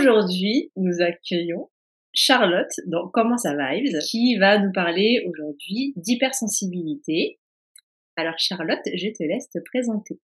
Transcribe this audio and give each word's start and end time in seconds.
Aujourd'hui, 0.00 0.72
nous 0.76 1.02
accueillons 1.02 1.68
Charlotte 2.14 2.72
dans 2.86 3.08
Comment 3.08 3.36
ça 3.36 3.54
Vibes 3.54 3.98
qui 4.08 4.38
va 4.38 4.58
nous 4.58 4.72
parler 4.72 5.22
aujourd'hui 5.28 5.92
d'hypersensibilité. 5.96 7.38
Alors 8.16 8.38
Charlotte, 8.38 8.80
je 8.86 9.08
te 9.08 9.22
laisse 9.22 9.50
te 9.50 9.58
présenter. 9.58 10.18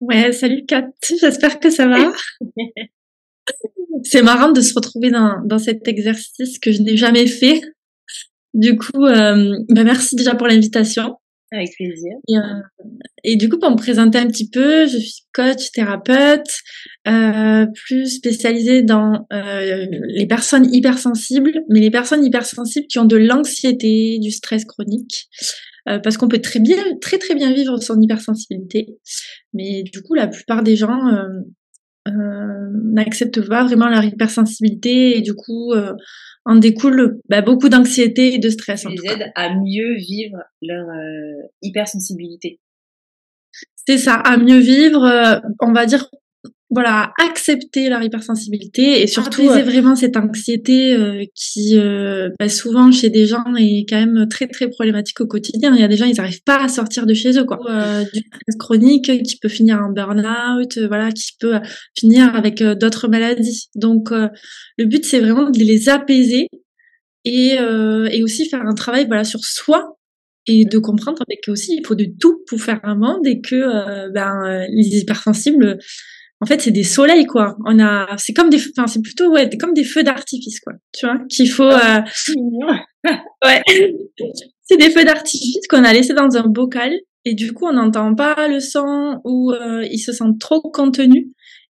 Ouais, 0.00 0.32
salut 0.32 0.66
Kat, 0.66 0.90
j'espère 1.18 1.60
que 1.60 1.70
ça 1.70 1.86
va. 1.86 2.12
C'est 4.04 4.22
marrant 4.22 4.52
de 4.52 4.60
se 4.60 4.74
retrouver 4.74 5.10
dans, 5.10 5.40
dans 5.42 5.58
cet 5.58 5.88
exercice 5.88 6.58
que 6.58 6.72
je 6.72 6.82
n'ai 6.82 6.98
jamais 6.98 7.26
fait. 7.26 7.62
Du 8.52 8.76
coup, 8.76 9.06
euh, 9.06 9.56
bah 9.70 9.84
merci 9.84 10.14
déjà 10.14 10.34
pour 10.34 10.46
l'invitation. 10.46 11.16
Avec 11.52 11.70
plaisir. 11.76 12.12
Et, 12.28 12.36
euh, 12.36 12.40
et, 13.22 13.36
du 13.36 13.48
coup, 13.48 13.58
pour 13.58 13.70
me 13.70 13.76
présenter 13.76 14.18
un 14.18 14.26
petit 14.26 14.50
peu, 14.50 14.86
je 14.86 14.98
suis 14.98 15.22
coach, 15.32 15.70
thérapeute, 15.70 16.48
euh, 17.06 17.66
plus 17.86 18.16
spécialisée 18.16 18.82
dans 18.82 19.26
euh, 19.32 19.86
les 20.08 20.26
personnes 20.26 20.72
hypersensibles, 20.74 21.62
mais 21.68 21.80
les 21.80 21.90
personnes 21.90 22.24
hypersensibles 22.24 22.88
qui 22.88 22.98
ont 22.98 23.04
de 23.04 23.16
l'anxiété, 23.16 24.18
du 24.18 24.32
stress 24.32 24.64
chronique, 24.64 25.28
euh, 25.88 26.00
parce 26.00 26.16
qu'on 26.16 26.26
peut 26.26 26.40
très 26.40 26.58
bien, 26.58 26.82
très 27.00 27.18
très 27.18 27.36
bien 27.36 27.52
vivre 27.52 27.78
son 27.78 28.00
hypersensibilité, 28.00 28.98
mais 29.52 29.84
du 29.84 30.02
coup, 30.02 30.14
la 30.14 30.26
plupart 30.26 30.64
des 30.64 30.74
gens 30.74 31.06
euh, 31.06 31.28
n'acceptent 32.92 33.46
pas 33.46 33.64
vraiment 33.64 33.88
leur 33.88 34.04
hypersensibilité 34.04 35.16
et 35.16 35.20
du 35.20 35.34
coup 35.34 35.72
en 36.46 36.54
découle 36.54 37.20
bah, 37.28 37.42
beaucoup 37.42 37.68
d'anxiété 37.68 38.34
et 38.34 38.38
de 38.38 38.48
stress. 38.48 38.82
Ça 38.82 38.88
les 38.88 39.10
aide 39.10 39.32
à 39.34 39.52
mieux 39.52 39.96
vivre 39.96 40.38
leur 40.62 40.88
euh, 40.88 41.48
hypersensibilité. 41.60 42.60
C'est 43.74 43.98
ça, 43.98 44.14
à 44.14 44.36
mieux 44.36 44.58
vivre, 44.58 45.04
euh, 45.04 45.40
on 45.60 45.72
va 45.72 45.86
dire 45.86 46.08
voilà, 46.68 47.12
accepter 47.24 47.88
leur 47.88 48.02
hypersensibilité 48.02 49.00
et 49.00 49.06
surtout 49.06 49.48
c'est 49.52 49.62
vraiment 49.62 49.94
cette 49.94 50.16
anxiété 50.16 50.94
euh, 50.94 51.24
qui 51.32 51.78
euh, 51.78 52.30
bah, 52.40 52.48
souvent 52.48 52.90
chez 52.90 53.08
des 53.08 53.24
gens 53.24 53.44
est 53.56 53.86
quand 53.88 53.98
même 53.98 54.26
très 54.28 54.48
très 54.48 54.68
problématique 54.68 55.20
au 55.20 55.28
quotidien. 55.28 55.72
Il 55.76 55.80
y 55.80 55.84
a 55.84 55.88
des 55.88 55.96
gens 55.96 56.06
ils 56.06 56.16
n'arrivent 56.16 56.42
pas 56.42 56.60
à 56.60 56.66
sortir 56.66 57.06
de 57.06 57.14
chez 57.14 57.38
eux 57.38 57.44
quoi. 57.44 57.60
Euh, 57.70 58.02
du 58.12 58.18
stress 58.18 58.56
chronique 58.58 59.22
qui 59.22 59.38
peut 59.38 59.48
finir 59.48 59.78
en 59.78 59.92
burn-out, 59.92 60.78
voilà, 60.88 61.12
qui 61.12 61.34
peut 61.38 61.60
finir 61.96 62.34
avec 62.34 62.60
d'autres 62.60 63.06
maladies. 63.06 63.68
Donc 63.76 64.10
le 64.10 64.84
but 64.84 65.04
c'est 65.04 65.20
vraiment 65.20 65.50
de 65.50 65.58
les 65.60 65.88
apaiser 65.88 66.48
et 67.24 67.58
et 68.10 68.22
aussi 68.24 68.48
faire 68.48 68.62
un 68.66 68.74
travail 68.74 69.06
voilà 69.06 69.22
sur 69.22 69.44
soi 69.44 69.96
et 70.48 70.64
de 70.64 70.78
comprendre 70.78 71.22
que 71.44 71.50
aussi 71.52 71.76
il 71.76 71.86
faut 71.86 71.94
de 71.94 72.06
tout 72.20 72.42
pour 72.48 72.60
faire 72.60 72.80
un 72.82 72.96
monde 72.96 73.24
et 73.24 73.40
que 73.40 74.10
ben 74.12 74.66
les 74.68 74.98
hypersensibles 74.98 75.78
en 76.40 76.46
fait, 76.46 76.60
c'est 76.60 76.70
des 76.70 76.84
soleils, 76.84 77.26
quoi. 77.26 77.56
On 77.64 77.78
a, 77.80 78.16
c'est 78.18 78.34
comme 78.34 78.50
des, 78.50 78.60
enfin, 78.76 78.86
c'est 78.86 79.00
plutôt, 79.00 79.30
ouais, 79.30 79.48
comme 79.58 79.72
des 79.72 79.84
feux 79.84 80.02
d'artifice, 80.02 80.60
quoi. 80.60 80.74
Tu 80.92 81.06
vois, 81.06 81.18
qu'il 81.30 81.50
faut, 81.50 81.64
euh... 81.64 82.00
ouais. 83.44 83.62
c'est 84.62 84.76
des 84.76 84.90
feux 84.90 85.04
d'artifice 85.04 85.66
qu'on 85.68 85.84
a 85.84 85.92
laissés 85.92 86.14
dans 86.14 86.36
un 86.36 86.46
bocal 86.46 86.92
et 87.24 87.34
du 87.34 87.52
coup, 87.52 87.66
on 87.66 87.72
n'entend 87.72 88.14
pas 88.14 88.48
le 88.48 88.60
son 88.60 89.20
ou 89.24 89.52
euh, 89.52 89.84
ils 89.90 89.98
se 89.98 90.12
sentent 90.12 90.38
trop 90.38 90.60
contenus 90.60 91.26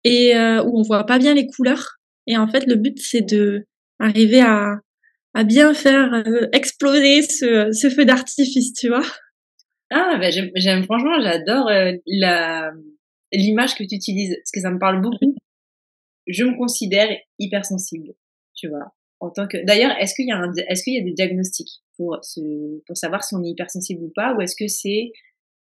et 0.04 0.36
euh, 0.36 0.62
où 0.62 0.78
on 0.78 0.82
voit 0.82 1.04
pas 1.04 1.18
bien 1.18 1.34
les 1.34 1.46
couleurs. 1.46 1.98
Et 2.26 2.36
en 2.36 2.46
fait, 2.46 2.66
le 2.66 2.76
but, 2.76 2.98
c'est 3.00 3.20
de 3.20 3.66
arriver 3.98 4.40
à, 4.40 4.76
à 5.34 5.44
bien 5.44 5.74
faire 5.74 6.14
euh, 6.14 6.46
exploser 6.52 7.22
ce, 7.22 7.70
ce 7.72 7.90
feu 7.90 8.04
d'artifice, 8.04 8.72
tu 8.72 8.88
vois. 8.88 9.04
Ah, 9.90 10.16
bah, 10.18 10.30
j'aime, 10.30 10.84
franchement, 10.84 11.20
j'adore 11.20 11.68
euh, 11.68 11.92
la 12.06 12.70
l'image 13.32 13.74
que 13.74 13.84
tu 13.84 13.94
utilises, 13.94 14.36
parce 14.36 14.50
que 14.52 14.60
ça 14.60 14.70
me 14.70 14.78
parle 14.78 15.00
beaucoup. 15.00 15.34
Je 16.26 16.44
me 16.44 16.56
considère 16.56 17.08
hypersensible, 17.38 18.14
tu 18.54 18.68
vois. 18.68 18.94
En 19.20 19.30
tant 19.30 19.46
que, 19.46 19.64
d'ailleurs, 19.64 19.92
est-ce 19.98 20.14
qu'il 20.14 20.26
y 20.26 20.32
a 20.32 20.36
un, 20.36 20.52
est-ce 20.68 20.82
qu'il 20.82 20.94
y 20.94 20.98
a 20.98 21.02
des 21.02 21.12
diagnostics 21.12 21.82
pour 21.96 22.18
ce, 22.22 22.40
pour 22.86 22.96
savoir 22.96 23.22
si 23.22 23.34
on 23.34 23.42
est 23.42 23.50
hypersensible 23.50 24.04
ou 24.04 24.12
pas, 24.14 24.34
ou 24.34 24.40
est-ce 24.40 24.56
que 24.56 24.68
c'est 24.68 25.12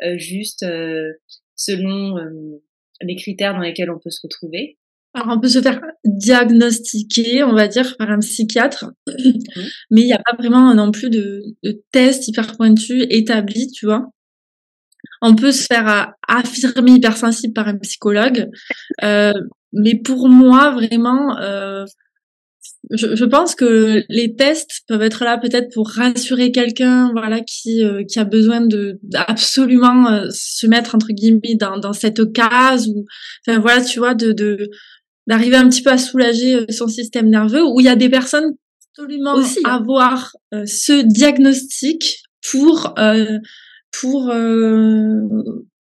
euh, 0.04 0.18
juste 0.18 0.64
euh, 0.64 1.14
selon 1.56 2.18
euh, 2.18 2.62
les 3.02 3.16
critères 3.16 3.54
dans 3.54 3.60
lesquels 3.60 3.92
on 3.92 4.00
peut 4.00 4.10
se 4.10 4.22
retrouver? 4.24 4.78
Alors, 5.14 5.36
on 5.36 5.40
peut 5.40 5.50
se 5.50 5.62
faire 5.62 5.82
diagnostiquer, 6.06 7.44
on 7.44 7.54
va 7.54 7.68
dire, 7.68 7.98
par 7.98 8.10
un 8.10 8.20
psychiatre, 8.20 8.92
mmh. 9.08 9.14
mais 9.92 10.02
il 10.02 10.06
n'y 10.06 10.14
a 10.14 10.22
pas 10.24 10.36
vraiment 10.38 10.74
non 10.74 10.92
plus 10.92 11.10
de, 11.10 11.44
de 11.64 11.84
test 11.92 12.28
hyper 12.28 12.56
pointu 12.56 13.04
établi, 13.10 13.70
tu 13.72 13.86
vois. 13.86 14.10
On 15.22 15.36
peut 15.36 15.52
se 15.52 15.66
faire 15.66 16.14
affirmer 16.28 16.94
hypersensible 16.94 17.54
par 17.54 17.68
un 17.68 17.78
psychologue, 17.78 18.50
euh, 19.04 19.34
mais 19.74 19.96
pour 19.96 20.30
moi, 20.30 20.72
vraiment, 20.72 21.38
euh, 21.40 21.86
je, 22.90 23.16
je, 23.16 23.26
pense 23.26 23.56
que 23.56 24.04
les 24.10 24.36
tests 24.36 24.82
peuvent 24.88 25.02
être 25.02 25.24
là 25.24 25.38
peut-être 25.38 25.74
pour 25.74 25.90
rassurer 25.90 26.52
quelqu'un, 26.52 27.12
voilà, 27.12 27.40
qui 27.42 27.84
euh, 27.84 28.04
qui 28.04 28.20
a 28.20 28.26
besoin 28.26 28.62
de 28.62 29.00
absolument 29.14 30.10
euh, 30.10 30.28
se 30.32 30.68
mettre 30.68 30.96
entre 30.96 31.10
guillemets 31.10 31.56
dans, 31.56 31.78
dans 31.78 31.94
cette 31.94 32.34
case 32.34 32.88
ou, 32.88 33.06
enfin 33.48 33.60
voilà, 33.60 33.84
tu 33.84 34.00
vois, 34.00 34.14
de 34.14 34.34
d'arriver 35.28 35.56
un 35.56 35.70
petit 35.70 35.84
peu 35.84 35.92
à 35.92 35.98
soulager 35.98 36.56
euh, 36.56 36.66
son 36.70 36.88
système 36.88 37.30
nerveux. 37.30 37.64
Où 37.64 37.80
il 37.80 37.86
y 37.86 37.90
a 37.90 37.96
des 37.96 38.10
personnes 38.10 38.56
absolument 38.98 39.36
aussi 39.36 39.60
hein. 39.64 39.76
avoir 39.76 40.32
ce 40.52 41.02
diagnostic 41.04 42.24
pour 42.52 42.94
pour 43.92 44.30
euh, 44.30 45.22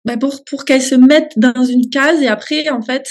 bah 0.05 0.17
pour 0.17 0.45
pour 0.45 0.65
qu'elles 0.65 0.83
se 0.83 0.95
mettent 0.95 1.39
dans 1.39 1.65
une 1.65 1.89
case. 1.91 2.23
Et 2.23 2.29
après 2.29 2.69
en 2.71 2.83
fait 2.83 3.09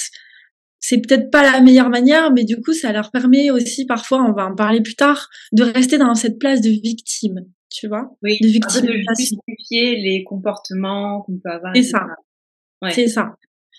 c'est 0.82 0.98
peut-être 0.98 1.30
pas 1.30 1.44
la 1.44 1.62
meilleure 1.62 1.90
manière 1.90 2.34
mais 2.34 2.44
du 2.44 2.60
coup 2.60 2.74
ça 2.74 2.92
leur 2.92 3.12
permet 3.12 3.52
aussi 3.52 3.86
parfois 3.86 4.24
on 4.24 4.34
va 4.34 4.48
en 4.48 4.56
parler 4.56 4.82
plus 4.82 4.96
tard 4.96 5.30
de 5.52 5.64
rester 5.64 5.98
dans 5.98 6.16
cette 6.16 6.40
place 6.40 6.60
de 6.60 6.70
victime 6.70 7.46
tu 7.70 7.88
vois? 7.88 8.10
Oui 8.24 8.40
de 8.42 8.48
victime 8.48 8.88
de 8.88 8.94
justifier 9.16 9.96
les 9.98 10.24
comportements 10.24 11.22
qu'on 11.22 11.38
peut 11.38 11.52
avoir 11.52 11.74
c'est 11.76 11.84
ça. 11.84 12.08
ouais. 12.82 12.92
c'est 12.92 13.08
ça 13.08 13.36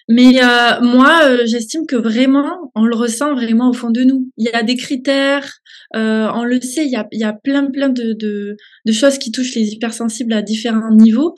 mais 0.08 0.42
euh, 0.42 0.80
moi, 0.80 1.20
euh, 1.24 1.42
j'estime 1.46 1.86
que 1.86 1.96
vraiment, 1.96 2.72
on 2.74 2.84
le 2.84 2.94
ressent 2.94 3.34
vraiment 3.34 3.70
au 3.70 3.72
fond 3.72 3.90
de 3.90 4.02
nous. 4.02 4.30
Il 4.36 4.46
y 4.46 4.50
a 4.50 4.62
des 4.62 4.76
critères, 4.76 5.58
euh, 5.94 6.28
on 6.34 6.44
le 6.44 6.60
sait, 6.60 6.84
il 6.84 6.90
y 6.90 6.96
a, 6.96 7.06
il 7.12 7.20
y 7.20 7.24
a 7.24 7.32
plein, 7.32 7.70
plein 7.70 7.88
de, 7.88 8.12
de, 8.12 8.56
de, 8.84 8.92
choses 8.92 9.18
qui 9.18 9.30
touchent 9.30 9.54
les 9.54 9.72
hypersensibles 9.72 10.32
à 10.32 10.42
différents 10.42 10.94
niveaux. 10.94 11.34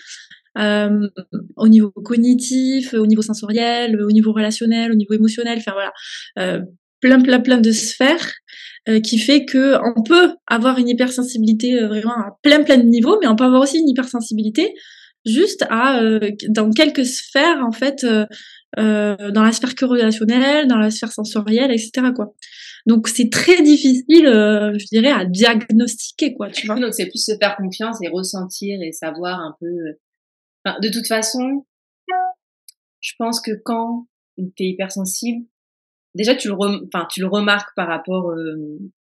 Euh, 0.56 1.08
au 1.56 1.66
niveau 1.66 1.90
cognitif, 1.90 2.94
au 2.94 3.06
niveau 3.06 3.22
sensoriel, 3.22 4.00
au 4.00 4.12
niveau 4.12 4.32
relationnel, 4.32 4.92
au 4.92 4.94
niveau 4.94 5.14
émotionnel, 5.14 5.58
enfin 5.58 5.72
voilà, 5.72 5.92
euh, 6.38 6.60
plein, 7.00 7.20
plein, 7.20 7.40
plein 7.40 7.60
de 7.60 7.72
sphères 7.72 8.32
qui 9.02 9.18
fait 9.18 9.46
que 9.46 9.78
on 9.96 10.02
peut 10.02 10.34
avoir 10.46 10.78
une 10.78 10.90
hypersensibilité 10.90 11.80
vraiment 11.86 12.12
à 12.12 12.36
plein, 12.42 12.62
plein 12.62 12.76
de 12.76 12.82
niveaux, 12.82 13.18
mais 13.18 13.26
on 13.26 13.34
peut 13.34 13.44
avoir 13.44 13.62
aussi 13.62 13.78
une 13.78 13.88
hypersensibilité 13.88 14.74
juste 15.24 15.64
à 15.70 16.00
dans 16.48 16.70
quelques 16.70 17.06
sphères 17.06 17.64
en 17.64 17.72
fait 17.72 18.04
euh, 18.78 19.30
dans 19.30 19.44
la 19.44 19.52
sphère 19.52 19.72
relationnelle, 19.82 20.66
dans 20.66 20.78
la 20.78 20.90
sphère 20.90 21.12
sensorielle, 21.12 21.70
etc. 21.70 22.08
Quoi. 22.14 22.34
Donc 22.86 23.06
c'est 23.06 23.30
très 23.30 23.62
difficile, 23.62 24.26
euh, 24.26 24.76
je 24.76 24.86
dirais, 24.86 25.12
à 25.12 25.24
diagnostiquer, 25.24 26.34
quoi. 26.34 26.50
Tu 26.50 26.66
vois. 26.66 26.80
Donc 26.80 26.92
c'est 26.92 27.06
plus 27.06 27.24
se 27.24 27.36
faire 27.40 27.56
confiance 27.56 27.98
et 28.02 28.08
ressentir 28.08 28.80
et 28.82 28.90
savoir 28.92 29.38
un 29.38 29.54
peu. 29.60 29.66
Euh, 29.66 30.00
enfin, 30.64 30.78
de 30.80 30.88
toute 30.88 31.06
façon, 31.06 31.66
je 33.00 33.12
pense 33.18 33.40
que 33.40 33.52
quand 33.64 34.08
t'es 34.56 34.64
hypersensible, 34.64 35.46
déjà 36.14 36.34
tu 36.34 36.48
le, 36.48 36.54
enfin 36.54 37.06
tu 37.08 37.20
le 37.20 37.28
remarques 37.28 37.70
par 37.76 37.86
rapport 37.86 38.34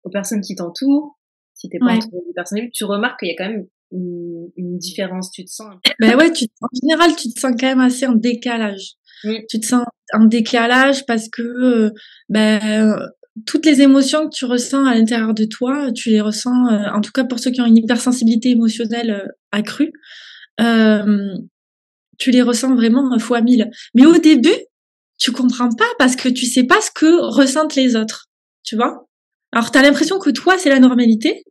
aux 0.03 0.09
personnes 0.09 0.41
qui 0.41 0.55
t'entourent. 0.55 1.17
Si 1.55 1.69
t'es 1.69 1.79
pas 1.79 1.95
ouais. 1.95 1.99
hypersensible, 2.29 2.69
tu 2.71 2.83
remarques 2.83 3.19
qu'il 3.19 3.29
y 3.29 3.31
a 3.31 3.35
quand 3.37 3.49
même 3.49 3.65
une, 3.91 4.49
une, 4.57 4.77
différence. 4.77 5.31
Tu 5.31 5.45
te 5.45 5.49
sens. 5.49 5.73
Ben 5.99 6.15
ouais, 6.17 6.31
tu, 6.31 6.45
en 6.61 6.67
général, 6.81 7.15
tu 7.15 7.29
te 7.29 7.39
sens 7.39 7.53
quand 7.59 7.67
même 7.67 7.79
assez 7.79 8.05
en 8.05 8.15
décalage. 8.15 8.95
Tu 9.49 9.59
te 9.59 9.65
sens 9.65 9.85
en 10.13 10.25
décalage 10.25 11.05
parce 11.05 11.29
que 11.29 11.41
euh, 11.41 11.89
ben, 12.29 12.97
toutes 13.45 13.65
les 13.65 13.81
émotions 13.81 14.29
que 14.29 14.35
tu 14.35 14.45
ressens 14.45 14.85
à 14.85 14.95
l'intérieur 14.95 15.33
de 15.33 15.45
toi, 15.45 15.91
tu 15.91 16.09
les 16.09 16.21
ressens, 16.21 16.67
euh, 16.67 16.89
en 16.93 17.01
tout 17.01 17.11
cas 17.11 17.23
pour 17.23 17.39
ceux 17.39 17.51
qui 17.51 17.61
ont 17.61 17.65
une 17.65 17.77
hypersensibilité 17.77 18.51
émotionnelle 18.51 19.11
euh, 19.11 19.27
accrue, 19.51 19.91
tu 22.17 22.31
les 22.31 22.41
ressens 22.41 22.75
vraiment 22.75 23.17
fois 23.19 23.41
mille. 23.41 23.69
Mais 23.93 24.05
au 24.05 24.17
début, 24.17 24.55
tu 25.17 25.31
comprends 25.31 25.69
pas 25.69 25.89
parce 25.97 26.15
que 26.15 26.29
tu 26.29 26.45
sais 26.45 26.63
pas 26.63 26.79
ce 26.81 26.91
que 26.91 27.21
ressentent 27.35 27.75
les 27.75 27.95
autres, 27.95 28.27
tu 28.63 28.75
vois? 28.75 29.07
Alors 29.51 29.71
tu 29.71 29.77
as 29.77 29.81
l'impression 29.81 30.19
que 30.19 30.29
toi 30.29 30.57
c'est 30.57 30.69
la 30.69 30.79
normalité, 30.79 31.43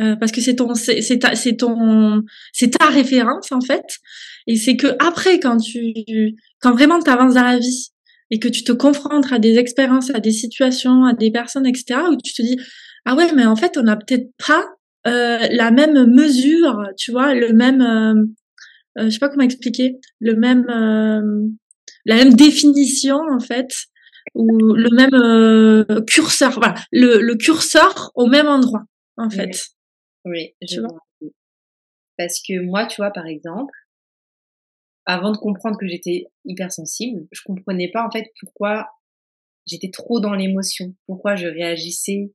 euh, 0.00 0.16
parce 0.16 0.32
que 0.32 0.40
c'est 0.40 0.56
ton 0.56 0.74
c'est 0.74 1.18
ta 1.18 1.34
c'est 1.34 1.56
ton 1.56 2.22
c'est 2.52 2.78
ta 2.78 2.86
référence 2.86 3.52
en 3.52 3.60
fait 3.60 3.98
et 4.46 4.56
c'est 4.56 4.76
que 4.76 4.88
après 4.98 5.40
quand 5.40 5.58
tu 5.58 6.36
quand 6.60 6.72
vraiment 6.72 7.00
tu 7.00 7.10
avances 7.10 7.34
dans 7.34 7.44
la 7.44 7.58
vie 7.58 7.88
et 8.30 8.38
que 8.38 8.48
tu 8.48 8.64
te 8.64 8.72
confrontes 8.72 9.32
à 9.32 9.38
des 9.38 9.58
expériences 9.58 10.10
à 10.14 10.20
des 10.20 10.32
situations 10.32 11.04
à 11.04 11.14
des 11.14 11.30
personnes 11.30 11.66
etc 11.66 12.00
où 12.10 12.16
tu 12.16 12.32
te 12.32 12.42
dis 12.42 12.58
ah 13.04 13.14
ouais 13.14 13.32
mais 13.34 13.46
en 13.46 13.56
fait 13.56 13.76
on 13.76 13.82
n'a 13.82 13.96
peut-être 13.96 14.30
pas 14.46 14.64
euh, 15.06 15.46
la 15.50 15.70
même 15.70 16.06
mesure 16.06 16.82
tu 16.96 17.12
vois 17.12 17.34
le 17.34 17.52
même 17.52 17.80
euh, 17.80 18.14
euh 18.98 19.04
je 19.04 19.10
sais 19.10 19.18
pas 19.18 19.28
comment 19.28 19.44
expliquer 19.44 19.96
le 20.20 20.34
même 20.34 20.66
euh, 20.68 21.48
la 22.06 22.16
même 22.16 22.34
définition 22.34 23.18
en 23.30 23.40
fait 23.40 23.70
ou 24.34 24.74
le 24.74 24.90
même 24.90 25.14
euh, 25.14 26.02
curseur, 26.02 26.52
voilà, 26.52 26.74
le, 26.92 27.20
le, 27.20 27.34
curseur 27.36 28.10
au 28.14 28.26
même 28.26 28.46
endroit, 28.46 28.82
en 29.16 29.30
fait. 29.30 29.68
Oui, 30.24 30.54
je 30.62 30.80
vois? 30.80 30.98
Parce 32.16 32.40
que 32.42 32.60
moi, 32.60 32.86
tu 32.86 32.96
vois, 33.00 33.10
par 33.12 33.26
exemple, 33.26 33.72
avant 35.06 35.32
de 35.32 35.38
comprendre 35.38 35.78
que 35.78 35.86
j'étais 35.86 36.26
hypersensible, 36.44 37.26
je 37.32 37.40
comprenais 37.44 37.90
pas 37.90 38.06
en 38.06 38.10
fait 38.10 38.30
pourquoi 38.40 38.88
j'étais 39.66 39.90
trop 39.90 40.20
dans 40.20 40.34
l'émotion, 40.34 40.94
pourquoi 41.06 41.36
je 41.36 41.46
réagissais 41.46 42.32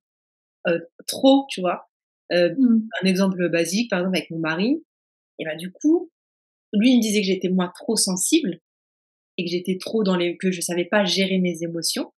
euh, 0.68 0.80
trop, 1.08 1.46
tu 1.50 1.62
vois? 1.62 1.90
Euh. 2.32 2.56
Un 3.02 3.06
exemple 3.06 3.50
basique, 3.50 3.90
par 3.90 4.00
exemple 4.00 4.18
avec 4.18 4.32
mon 4.32 4.40
mari, 4.40 4.84
et 5.40 5.46
ben 5.46 5.58
du 5.58 5.72
coup, 5.72 6.12
lui 6.74 6.92
il 6.94 6.98
me 6.98 7.02
disait 7.02 7.22
que 7.22 7.28
j'étais 7.28 7.50
moi 7.50 7.72
trop 7.76 7.96
sensible 7.96 8.60
et 9.38 9.46
que 9.46 9.52
j'étais 9.52 9.78
trop 9.80 10.04
dans 10.04 10.16
les, 10.18 10.38
que 10.38 10.52
je 10.52 10.62
savais 10.62 10.86
pas 10.86 11.06
gérer 11.06 11.40
mes 11.40 11.64
émotions. 11.64 12.14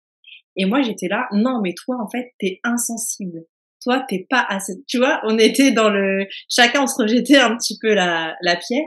Et 0.56 0.66
moi 0.66 0.82
j'étais 0.82 1.08
là, 1.08 1.28
non 1.32 1.60
mais 1.62 1.74
toi 1.74 1.98
en 2.02 2.08
fait 2.08 2.32
t'es 2.38 2.60
insensible. 2.64 3.46
Toi 3.84 4.04
t'es 4.08 4.26
pas 4.28 4.44
assez, 4.48 4.72
tu 4.88 4.98
vois, 4.98 5.20
on 5.24 5.38
était 5.38 5.70
dans 5.70 5.90
le, 5.90 6.26
chacun 6.48 6.82
on 6.82 6.86
se 6.86 7.00
rejetait 7.00 7.36
un 7.36 7.56
petit 7.56 7.78
peu 7.80 7.94
la, 7.94 8.34
la 8.42 8.56
pierre. 8.56 8.86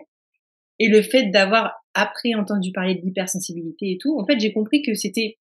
Et 0.79 0.89
le 0.89 1.01
fait 1.01 1.31
d'avoir 1.31 1.73
après 1.93 2.35
entendu 2.35 2.71
parler 2.71 2.95
de 2.95 3.01
l'hypersensibilité 3.01 3.91
et 3.93 3.97
tout, 3.99 4.19
en 4.19 4.25
fait, 4.25 4.39
j'ai 4.39 4.53
compris 4.53 4.83
que 4.83 4.93
c'était 4.93 5.37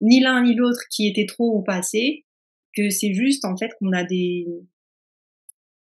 ni 0.00 0.20
l'un 0.20 0.42
ni 0.42 0.54
l'autre 0.54 0.80
qui 0.90 1.06
était 1.06 1.26
trop 1.26 1.58
ou 1.58 1.62
pas 1.62 1.76
assez, 1.76 2.24
que 2.76 2.90
c'est 2.90 3.14
juste 3.14 3.44
en 3.44 3.56
fait 3.56 3.70
qu'on 3.78 3.92
a 3.92 4.04
des 4.04 4.46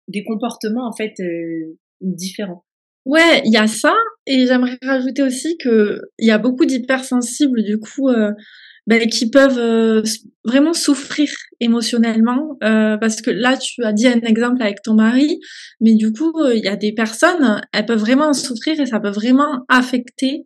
des 0.07 0.23
comportements 0.23 0.87
en 0.87 0.93
fait 0.93 1.19
euh, 1.19 1.77
différents. 2.01 2.63
Ouais, 3.05 3.41
il 3.45 3.51
y 3.51 3.57
a 3.57 3.67
ça 3.67 3.95
et 4.27 4.45
j'aimerais 4.45 4.77
rajouter 4.81 5.23
aussi 5.23 5.57
que 5.57 5.99
il 6.19 6.27
y 6.27 6.31
a 6.31 6.37
beaucoup 6.37 6.65
d'hypersensibles 6.65 7.63
du 7.63 7.79
coup 7.79 8.09
euh, 8.09 8.31
ben, 8.87 9.07
qui 9.07 9.29
peuvent 9.29 9.57
euh, 9.57 10.03
vraiment 10.43 10.73
souffrir 10.73 11.29
émotionnellement 11.59 12.57
euh, 12.63 12.97
parce 12.97 13.21
que 13.21 13.31
là 13.31 13.55
tu 13.55 13.83
as 13.83 13.93
dit 13.93 14.07
un 14.07 14.19
exemple 14.21 14.61
avec 14.61 14.81
ton 14.81 14.93
mari 14.93 15.39
mais 15.79 15.95
du 15.95 16.11
coup 16.11 16.33
euh, 16.39 16.53
il 16.53 16.63
y 16.63 16.67
a 16.67 16.75
des 16.75 16.91
personnes 16.91 17.61
elles 17.71 17.85
peuvent 17.85 17.99
vraiment 17.99 18.33
souffrir 18.33 18.79
et 18.79 18.85
ça 18.85 18.99
peut 18.99 19.09
vraiment 19.09 19.65
affecter 19.69 20.45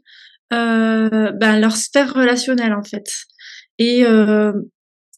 ben, 0.51 1.59
leur 1.59 1.75
sphère 1.75 2.13
relationnelle 2.13 2.73
en 2.73 2.83
fait. 2.83 3.11
Et 3.79 4.05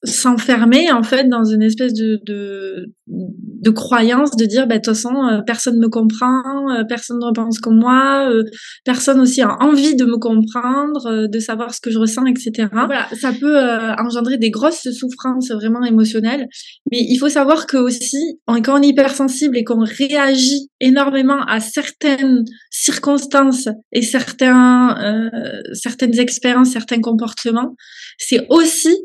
s'enfermer 0.04 0.92
en 0.92 1.04
fait 1.04 1.28
dans 1.28 1.44
une 1.44 1.62
espèce 1.62 1.94
de 1.94 2.20
de, 2.26 2.86
de 3.08 3.70
croyance 3.70 4.38
de 4.38 4.46
dire 4.46 4.66
bah 4.66 4.76
de 4.76 4.82
toute 4.82 4.96
façon 4.96 5.14
euh, 5.26 5.42
personne 5.46 5.78
me 5.78 5.90
comprend 5.90 6.72
euh, 6.72 6.84
personne 6.88 7.20
ne 7.20 7.34
pense 7.34 7.60
comme 7.60 7.80
moi 7.80 8.30
euh, 8.32 8.44
personne 8.86 9.20
aussi 9.20 9.42
a 9.42 9.58
envie 9.62 9.96
de 9.98 10.06
me 10.06 10.18
comprendre 10.18 11.28
de 11.28 11.40
savoir 11.40 11.74
ce 11.74 11.82
que 11.82 11.92
je 11.92 12.00
ressens 12.00 12.26
etc 12.28 12.70
voilà 12.72 13.08
ça 13.20 13.34
peut 13.34 13.60
engendrer 13.98 14.38
des 14.38 14.52
grosses 14.52 14.90
souffrances 14.92 15.52
vraiment 15.52 15.84
émotionnelles. 15.84 16.48
Mais 16.92 17.00
il 17.02 17.18
faut 17.18 17.30
savoir 17.30 17.68
que 17.68 17.78
aussi 17.78 18.40
quand 18.48 18.80
on 18.80 18.82
est 18.82 18.88
hypersensible 18.88 19.58
et 19.58 19.66
qu'on 19.66 19.84
réagit 19.84 20.70
énormément 20.80 21.42
à 21.48 21.60
certaines 21.60 22.46
circonstances 22.72 23.68
et 23.92 24.02
certains 24.02 25.30
certaines 25.74 26.18
expériences 26.20 26.70
certains 26.72 27.02
comportements 27.02 27.76
c'est 28.18 28.46
aussi 28.50 28.96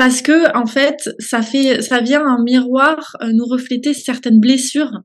parce 0.00 0.22
que 0.22 0.56
en 0.56 0.64
fait, 0.64 1.10
ça 1.18 1.42
fait, 1.42 1.82
ça 1.82 2.00
vient 2.00 2.24
en 2.24 2.42
miroir 2.42 3.18
euh, 3.20 3.32
nous 3.34 3.44
refléter 3.44 3.92
certaines 3.92 4.40
blessures 4.40 5.02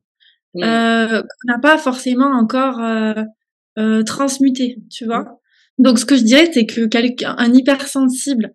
euh, 0.64 1.22
qu'on 1.22 1.52
n'a 1.52 1.60
pas 1.60 1.78
forcément 1.78 2.32
encore 2.32 2.80
euh, 2.80 3.14
euh, 3.78 4.04
transmutées, 4.04 4.78
tu 4.90 5.04
vois. 5.04 5.42
Donc, 5.80 6.00
ce 6.00 6.06
que 6.06 6.16
je 6.16 6.24
dirais, 6.24 6.50
c'est 6.54 6.66
que 6.66 6.86
quelqu'un, 6.86 7.36
un 7.38 7.54
hypersensible 7.54 8.54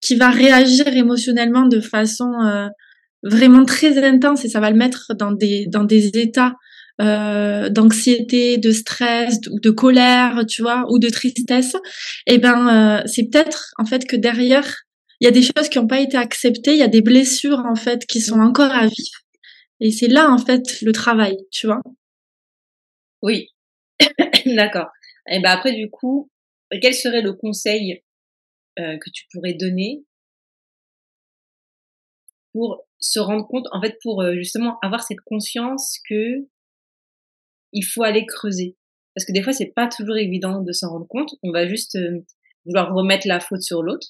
qui 0.00 0.16
va 0.16 0.30
réagir 0.30 0.88
émotionnellement 0.88 1.66
de 1.66 1.80
façon 1.80 2.32
euh, 2.42 2.68
vraiment 3.22 3.66
très 3.66 4.02
intense 4.02 4.46
et 4.46 4.48
ça 4.48 4.60
va 4.60 4.70
le 4.70 4.78
mettre 4.78 5.12
dans 5.14 5.32
des 5.32 5.66
dans 5.66 5.84
des 5.84 6.06
états 6.18 6.54
euh, 7.02 7.68
d'anxiété, 7.68 8.56
de 8.56 8.70
stress, 8.70 9.40
ou 9.50 9.60
de, 9.60 9.70
colère, 9.70 10.46
tu 10.48 10.62
vois, 10.62 10.86
ou 10.90 10.98
de 10.98 11.10
tristesse, 11.10 11.74
et 12.26 12.36
eh 12.36 12.38
ben 12.38 13.02
c'est 13.04 13.24
peut-être 13.24 13.74
en 13.76 13.84
fait 13.84 14.06
que 14.06 14.16
derrière 14.16 14.74
il 15.22 15.26
y 15.26 15.28
a 15.28 15.30
des 15.30 15.42
choses 15.42 15.68
qui 15.68 15.78
n'ont 15.78 15.86
pas 15.86 16.00
été 16.00 16.16
acceptées, 16.16 16.72
il 16.72 16.78
y 16.78 16.82
a 16.82 16.88
des 16.88 17.00
blessures 17.00 17.60
en 17.60 17.76
fait 17.76 18.06
qui 18.06 18.20
sont 18.20 18.40
encore 18.40 18.72
à 18.72 18.88
vivre. 18.88 19.20
Et 19.78 19.92
c'est 19.92 20.08
là 20.08 20.28
en 20.28 20.36
fait 20.36 20.80
le 20.82 20.90
travail, 20.90 21.36
tu 21.52 21.68
vois. 21.68 21.80
Oui, 23.22 23.46
d'accord. 24.46 24.88
Et 25.30 25.40
ben 25.40 25.50
après 25.50 25.74
du 25.74 25.90
coup, 25.90 26.28
quel 26.80 26.92
serait 26.92 27.22
le 27.22 27.34
conseil 27.34 28.02
euh, 28.80 28.98
que 28.98 29.10
tu 29.10 29.26
pourrais 29.32 29.54
donner 29.54 30.04
pour 32.52 32.84
se 32.98 33.20
rendre 33.20 33.46
compte, 33.46 33.68
en 33.70 33.80
fait, 33.80 33.98
pour 34.02 34.22
euh, 34.22 34.34
justement 34.34 34.80
avoir 34.82 35.04
cette 35.04 35.20
conscience 35.24 36.00
que 36.10 36.48
il 37.72 37.84
faut 37.84 38.02
aller 38.02 38.26
creuser? 38.26 38.76
Parce 39.14 39.24
que 39.24 39.32
des 39.32 39.42
fois, 39.44 39.52
c'est 39.52 39.72
pas 39.72 39.86
toujours 39.86 40.16
évident 40.16 40.62
de 40.62 40.72
s'en 40.72 40.90
rendre 40.90 41.06
compte. 41.06 41.30
On 41.44 41.52
va 41.52 41.68
juste 41.68 41.94
euh, 41.94 42.26
vouloir 42.66 42.92
remettre 42.92 43.28
la 43.28 43.38
faute 43.38 43.62
sur 43.62 43.84
l'autre. 43.84 44.08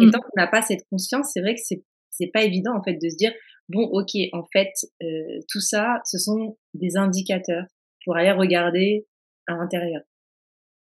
Et 0.00 0.06
mmh. 0.06 0.10
tant 0.10 0.20
qu'on 0.20 0.36
n'a 0.36 0.46
pas 0.46 0.62
cette 0.62 0.84
conscience, 0.88 1.30
c'est 1.32 1.40
vrai 1.40 1.54
que 1.54 1.60
c'est 1.62 1.84
c'est 2.10 2.28
pas 2.28 2.42
évident 2.42 2.76
en 2.76 2.82
fait 2.82 2.94
de 2.94 3.08
se 3.08 3.16
dire 3.16 3.32
bon 3.68 3.84
ok 3.84 4.10
en 4.32 4.44
fait 4.52 4.72
euh, 5.02 5.40
tout 5.48 5.60
ça 5.60 6.00
ce 6.04 6.18
sont 6.18 6.58
des 6.74 6.96
indicateurs 6.96 7.64
pour 8.04 8.16
aller 8.16 8.32
regarder 8.32 9.06
à 9.46 9.54
l'intérieur. 9.54 10.02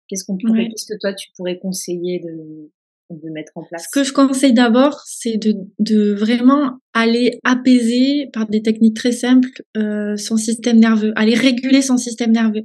Qu'est-ce 0.08 0.24
qu'on 0.24 0.38
pourrait, 0.38 0.70
qu'est-ce 0.70 0.86
que 0.86 0.98
toi 1.00 1.14
tu 1.14 1.30
pourrais 1.36 1.60
conseiller 1.60 2.20
de 2.20 2.72
de 3.10 3.30
mettre 3.30 3.54
en 3.56 3.64
place 3.64 3.86
Ce 3.86 3.90
que 4.00 4.04
je 4.04 4.12
conseille 4.12 4.54
d'abord, 4.54 5.02
c'est 5.06 5.38
de, 5.38 5.56
de 5.80 6.14
vraiment 6.14 6.80
aller 6.94 7.40
apaiser 7.44 8.30
par 8.34 8.48
des 8.48 8.62
techniques 8.62 8.96
très 8.96 9.12
simples 9.12 9.50
euh, 9.78 10.18
son 10.18 10.36
système 10.36 10.80
nerveux, 10.80 11.14
aller 11.16 11.36
réguler 11.36 11.82
son 11.82 11.98
système 11.98 12.32
nerveux. 12.32 12.64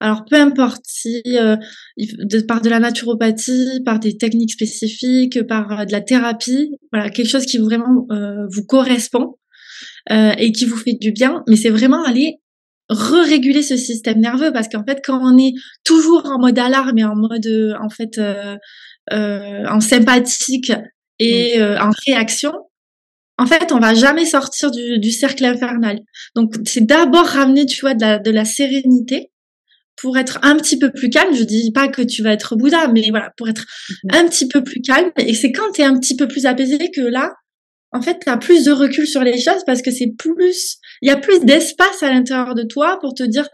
Alors 0.00 0.24
peu 0.28 0.36
importe 0.36 0.82
si 0.84 1.22
euh, 1.26 1.56
de, 1.96 2.40
par 2.40 2.62
de 2.62 2.68
la 2.68 2.80
naturopathie, 2.80 3.80
par 3.84 4.00
des 4.00 4.16
techniques 4.16 4.52
spécifiques, 4.52 5.46
par 5.46 5.80
euh, 5.80 5.84
de 5.84 5.92
la 5.92 6.00
thérapie, 6.00 6.72
voilà 6.92 7.10
quelque 7.10 7.28
chose 7.28 7.46
qui 7.46 7.58
vraiment 7.58 8.06
euh, 8.10 8.46
vous 8.50 8.64
correspond 8.64 9.36
euh, 10.10 10.32
et 10.38 10.52
qui 10.52 10.64
vous 10.64 10.76
fait 10.76 10.94
du 11.00 11.12
bien, 11.12 11.44
mais 11.48 11.56
c'est 11.56 11.70
vraiment 11.70 12.02
aller 12.02 12.40
re-réguler 12.88 13.62
ce 13.62 13.76
système 13.76 14.20
nerveux 14.20 14.52
parce 14.52 14.68
qu'en 14.68 14.84
fait 14.84 15.00
quand 15.04 15.20
on 15.20 15.36
est 15.38 15.54
toujours 15.84 16.24
en 16.26 16.38
mode 16.38 16.58
alarme 16.58 16.98
et 16.98 17.04
en 17.04 17.16
mode 17.16 17.76
en 17.80 17.88
fait 17.88 18.18
euh, 18.18 18.56
en 19.10 19.80
sympathique 19.80 20.72
et 21.18 21.60
euh, 21.60 21.78
en 21.78 21.90
réaction, 22.06 22.52
en 23.38 23.46
fait, 23.46 23.72
on 23.72 23.78
va 23.78 23.94
jamais 23.94 24.24
sortir 24.24 24.70
du, 24.70 24.98
du 24.98 25.10
cercle 25.10 25.44
infernal. 25.44 26.00
Donc, 26.34 26.54
c'est 26.64 26.86
d'abord 26.86 27.26
ramener, 27.26 27.66
tu 27.66 27.80
vois, 27.80 27.94
de 27.94 28.00
la, 28.00 28.18
de 28.18 28.30
la 28.30 28.44
sérénité 28.44 29.30
pour 29.96 30.18
être 30.18 30.38
un 30.42 30.56
petit 30.56 30.78
peu 30.78 30.90
plus 30.90 31.10
calme. 31.10 31.34
Je 31.34 31.42
dis 31.42 31.72
pas 31.72 31.88
que 31.88 32.02
tu 32.02 32.22
vas 32.22 32.32
être 32.32 32.56
Bouddha, 32.56 32.88
mais 32.88 33.08
voilà, 33.10 33.32
pour 33.36 33.48
être 33.48 33.62
mm-hmm. 33.62 34.16
un 34.16 34.28
petit 34.28 34.48
peu 34.48 34.62
plus 34.62 34.80
calme. 34.80 35.10
Et 35.18 35.34
c'est 35.34 35.52
quand 35.52 35.72
tu 35.72 35.82
es 35.82 35.84
un 35.84 35.98
petit 35.98 36.16
peu 36.16 36.28
plus 36.28 36.46
apaisé 36.46 36.90
que 36.94 37.02
là, 37.02 37.34
en 37.92 38.02
fait, 38.02 38.18
tu 38.22 38.30
as 38.30 38.36
plus 38.36 38.64
de 38.64 38.72
recul 38.72 39.06
sur 39.06 39.22
les 39.22 39.40
choses 39.40 39.64
parce 39.64 39.80
que 39.80 39.90
c'est 39.90 40.12
plus, 40.18 40.76
il 41.02 41.08
y 41.08 41.12
a 41.12 41.16
plus 41.16 41.40
d'espace 41.40 42.02
à 42.02 42.10
l'intérieur 42.10 42.54
de 42.54 42.62
toi 42.62 42.98
pour 43.00 43.14
te 43.14 43.22
dire, 43.22 43.48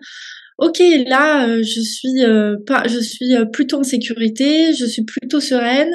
ok, 0.62 0.78
là, 1.06 1.48
euh, 1.48 1.62
je 1.62 1.80
suis 1.80 2.24
euh, 2.24 2.56
pas, 2.66 2.86
je 2.86 3.00
suis 3.00 3.34
euh, 3.34 3.44
plutôt 3.44 3.80
en 3.80 3.82
sécurité, 3.82 4.72
je 4.74 4.86
suis 4.86 5.04
plutôt 5.04 5.40
sereine. 5.40 5.92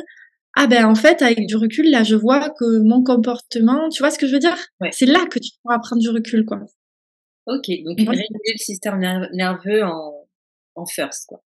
Ah 0.56 0.68
ben 0.68 0.86
en 0.86 0.96
fait, 0.96 1.22
avec 1.22 1.46
du 1.48 1.56
recul, 1.56 1.90
là, 1.90 2.04
je 2.04 2.16
vois 2.16 2.50
que 2.60 2.80
mon 2.84 3.04
comportement, 3.04 3.90
tu 3.90 4.00
vois 4.00 4.12
ce 4.12 4.18
que 4.20 4.28
je 4.28 4.34
veux 4.34 4.40
dire? 4.40 4.58
C'est 4.92 5.06
là 5.06 5.26
que 5.30 5.40
tu 5.40 5.52
pourras 5.62 5.80
prendre 5.80 6.02
du 6.02 6.10
recul, 6.10 6.46
quoi. 6.46 6.60
Ok, 7.46 7.70
donc 7.86 7.98
réguler 8.00 8.26
le 8.30 8.58
système 8.58 9.00
nerveux 9.34 9.84
en, 9.84 10.28
en 10.76 10.86
first, 10.86 11.28
quoi. 11.28 11.42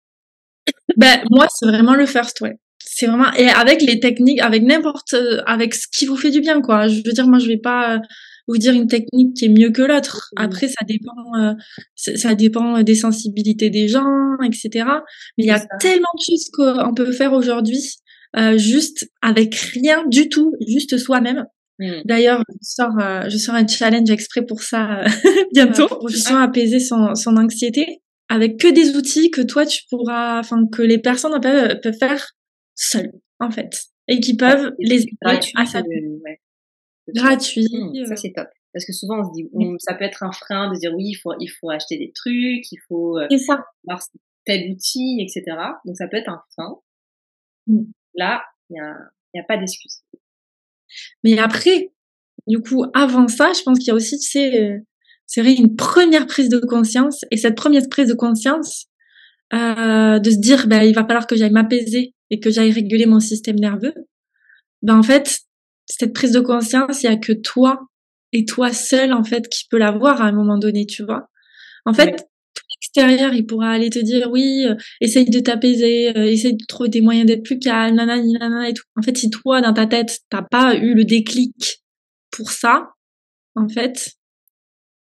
Ben 0.97 1.23
moi, 1.31 1.47
c'est 1.49 1.65
vraiment 1.65 1.95
le 1.95 2.05
first, 2.05 2.41
ouais. 2.41 2.59
C'est 2.79 3.07
vraiment 3.07 3.31
et 3.33 3.49
avec 3.49 3.81
les 3.81 3.99
techniques, 3.99 4.41
avec 4.41 4.63
n'importe, 4.63 5.15
avec 5.45 5.73
ce 5.73 5.87
qui 5.87 6.05
vous 6.05 6.17
fait 6.17 6.31
du 6.31 6.41
bien, 6.41 6.61
quoi. 6.61 6.87
Je 6.87 7.01
veux 7.03 7.13
dire, 7.13 7.27
moi, 7.27 7.39
je 7.39 7.47
vais 7.47 7.57
pas 7.57 7.99
vous 8.47 8.57
dire 8.57 8.73
une 8.73 8.87
technique 8.87 9.35
qui 9.35 9.45
est 9.45 9.49
mieux 9.49 9.71
que 9.71 9.81
l'autre. 9.81 10.29
Mmh. 10.37 10.41
Après, 10.41 10.67
ça 10.67 10.85
dépend, 10.85 11.35
euh, 11.39 11.53
ça 11.95 12.35
dépend 12.35 12.81
des 12.83 12.95
sensibilités 12.95 13.69
des 13.69 13.87
gens, 13.87 14.37
etc. 14.43 14.85
Mais 15.37 15.43
il 15.43 15.47
y 15.47 15.51
a 15.51 15.65
tellement 15.79 16.07
de 16.17 16.23
choses 16.23 16.49
qu'on 16.51 16.93
peut 16.93 17.11
faire 17.11 17.33
aujourd'hui, 17.33 17.95
euh, 18.35 18.57
juste 18.57 19.09
avec 19.21 19.55
rien 19.55 20.05
du 20.07 20.29
tout, 20.29 20.53
juste 20.67 20.97
soi-même. 20.97 21.45
Mmh. 21.79 22.01
D'ailleurs, 22.05 22.43
je 22.49 22.55
sors, 22.61 22.99
euh, 22.99 23.29
je 23.29 23.37
sors 23.37 23.55
un 23.55 23.67
challenge 23.67 24.09
exprès 24.09 24.43
pour 24.45 24.61
ça 24.61 25.03
bientôt, 25.53 25.87
pour 25.87 26.09
justement 26.09 26.39
apaiser 26.39 26.79
son, 26.79 27.15
son 27.15 27.37
anxiété, 27.37 28.01
avec 28.29 28.57
que 28.57 28.67
des 28.67 28.95
outils 28.95 29.29
que 29.29 29.41
toi 29.41 29.65
tu 29.65 29.83
pourras, 29.89 30.39
enfin 30.39 30.65
que 30.71 30.81
les 30.81 30.97
personnes 30.97 31.39
peuvent, 31.39 31.79
peuvent 31.81 31.97
faire 31.97 32.31
seules, 32.75 33.11
en 33.39 33.51
fait, 33.51 33.83
et 34.07 34.19
qui 34.19 34.35
peuvent 34.35 34.73
les 34.79 35.03
aider 35.03 35.17
à 35.55 35.65
gratuit. 37.13 37.67
Mmh, 37.71 38.05
ça, 38.05 38.15
c'est 38.15 38.33
top. 38.33 38.47
Parce 38.73 38.85
que 38.85 38.93
souvent, 38.93 39.21
on 39.21 39.23
se 39.23 39.31
dit, 39.33 39.49
ça 39.79 39.95
peut 39.95 40.03
être 40.03 40.23
un 40.23 40.31
frein 40.31 40.71
de 40.71 40.77
dire 40.77 40.93
oui, 40.93 41.05
il 41.09 41.15
faut, 41.15 41.33
il 41.39 41.47
faut 41.47 41.69
acheter 41.69 41.97
des 41.97 42.11
trucs, 42.13 42.71
il 42.71 42.79
faut 42.87 43.17
euh, 43.17 43.27
ça. 43.37 43.65
avoir 43.87 44.03
tel 44.45 44.71
outil, 44.71 45.19
etc. 45.21 45.57
Donc, 45.85 45.95
ça 45.97 46.07
peut 46.07 46.17
être 46.17 46.29
un 46.29 46.41
frein. 46.53 46.79
Mmh. 47.67 47.83
Là, 48.15 48.43
il 48.69 48.77
y 48.77 48.79
a 48.79 48.95
Il 49.33 49.37
n'y 49.37 49.41
a 49.41 49.43
pas 49.43 49.57
d'excuse. 49.57 50.03
Mais 51.23 51.37
après, 51.39 51.91
du 52.47 52.59
coup, 52.59 52.85
avant 52.93 53.27
ça, 53.27 53.51
je 53.53 53.61
pense 53.63 53.79
qu'il 53.79 53.89
y 53.89 53.91
a 53.91 53.95
aussi, 53.95 54.17
tu 54.19 54.27
sais, 54.27 54.61
euh, 54.61 54.79
c'est 55.25 55.53
une 55.53 55.75
première 55.75 56.27
prise 56.27 56.49
de 56.49 56.59
conscience. 56.59 57.25
Et 57.31 57.37
cette 57.37 57.55
première 57.55 57.87
prise 57.89 58.07
de 58.07 58.13
conscience, 58.13 58.87
euh, 59.53 60.19
de 60.19 60.31
se 60.31 60.37
dire, 60.37 60.67
ben, 60.67 60.83
il 60.83 60.93
va 60.93 61.05
falloir 61.05 61.27
que 61.27 61.35
j'aille 61.35 61.51
m'apaiser 61.51 62.13
et 62.29 62.39
que 62.39 62.49
j'aille 62.49 62.71
réguler 62.71 63.05
mon 63.05 63.19
système 63.19 63.57
nerveux. 63.57 63.93
Ben, 64.81 64.97
en 64.97 65.03
fait, 65.03 65.39
cette 65.87 66.13
prise 66.13 66.31
de 66.31 66.39
conscience, 66.39 67.03
il 67.03 67.05
y 67.07 67.09
a 67.09 67.17
que 67.17 67.33
toi 67.33 67.87
et 68.33 68.45
toi 68.45 68.71
seul, 68.73 69.13
en 69.13 69.23
fait, 69.23 69.47
qui 69.49 69.65
peut 69.69 69.77
l'avoir 69.77 70.21
à 70.21 70.25
un 70.25 70.31
moment 70.31 70.57
donné, 70.57 70.85
tu 70.85 71.03
vois. 71.03 71.29
En 71.85 71.93
fait, 71.93 72.11
tout 72.53 72.63
l'extérieur, 72.75 73.33
il 73.33 73.45
pourra 73.45 73.71
aller 73.71 73.89
te 73.89 73.99
dire, 73.99 74.29
oui, 74.29 74.65
euh, 74.67 74.75
essaye 74.99 75.29
de 75.29 75.39
t'apaiser, 75.39 76.15
euh, 76.17 76.25
essaye 76.25 76.55
de 76.55 76.65
trouver 76.67 76.89
des 76.89 77.01
moyens 77.01 77.25
d'être 77.25 77.43
plus 77.43 77.59
calme, 77.59 77.95
nanana, 77.95 78.69
et 78.69 78.73
tout. 78.73 78.83
En 78.97 79.01
fait, 79.01 79.17
si 79.17 79.29
toi, 79.29 79.61
dans 79.61 79.73
ta 79.73 79.87
tête, 79.87 80.19
t'as 80.29 80.41
pas 80.41 80.75
eu 80.75 80.93
le 80.93 81.05
déclic 81.05 81.81
pour 82.31 82.51
ça, 82.51 82.89
en 83.55 83.69
fait, 83.69 84.11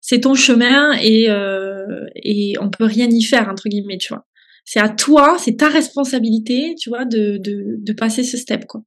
c'est 0.01 0.21
ton 0.21 0.35
chemin 0.35 0.93
et, 1.01 1.31
euh, 1.31 2.07
et 2.17 2.55
on 2.61 2.71
peut 2.71 2.85
rien 2.85 3.09
y 3.09 3.23
faire, 3.23 3.49
entre 3.49 3.69
guillemets, 3.69 3.99
tu 3.99 4.13
vois. 4.13 4.27
C'est 4.65 4.81
à 4.81 4.89
toi, 4.89 5.37
c'est 5.39 5.57
ta 5.57 5.69
responsabilité, 5.69 6.75
tu 6.79 6.91
vois, 6.91 7.05
de, 7.05 7.39
de, 7.39 7.77
de 7.79 7.93
passer 7.93 8.25
ce 8.25 8.37
step, 8.37 8.67
quoi. 8.67 8.83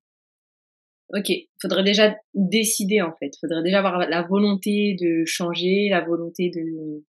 Ok, 1.14 1.32
faudrait 1.62 1.84
déjà 1.84 2.16
décider 2.34 3.02
en 3.02 3.14
fait. 3.20 3.32
Faudrait 3.40 3.64
déjà 3.64 3.80
avoir 3.80 4.10
la 4.10 4.24
volonté 4.24 4.96
de 5.00 5.24
changer, 5.26 5.88
la 5.90 6.02
volonté 6.02 6.50
de. 6.50 7.04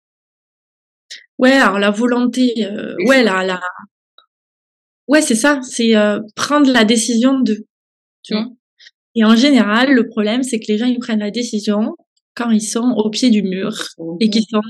Ouais, 1.37 1.53
alors 1.53 1.79
la 1.79 1.91
volonté, 1.91 2.53
euh, 2.65 2.95
ouais, 3.07 3.23
la, 3.23 3.43
la, 3.43 3.59
ouais, 5.07 5.21
c'est 5.21 5.35
ça, 5.35 5.59
c'est 5.61 5.95
euh, 5.95 6.19
prendre 6.35 6.71
la 6.71 6.85
décision 6.85 7.39
de, 7.39 7.65
tu 8.23 8.33
vois. 8.33 8.43
Mmh. 8.43 8.55
Et 9.15 9.23
en 9.23 9.35
général, 9.35 9.93
le 9.93 10.07
problème, 10.07 10.43
c'est 10.43 10.59
que 10.59 10.65
les 10.67 10.77
gens 10.77 10.87
ils 10.87 10.99
prennent 10.99 11.19
la 11.19 11.31
décision 11.31 11.95
quand 12.35 12.51
ils 12.51 12.61
sont 12.61 12.93
au 12.97 13.09
pied 13.09 13.29
du 13.29 13.43
mur 13.43 13.71
et 14.19 14.29
qu'ils 14.29 14.45
sont 14.49 14.61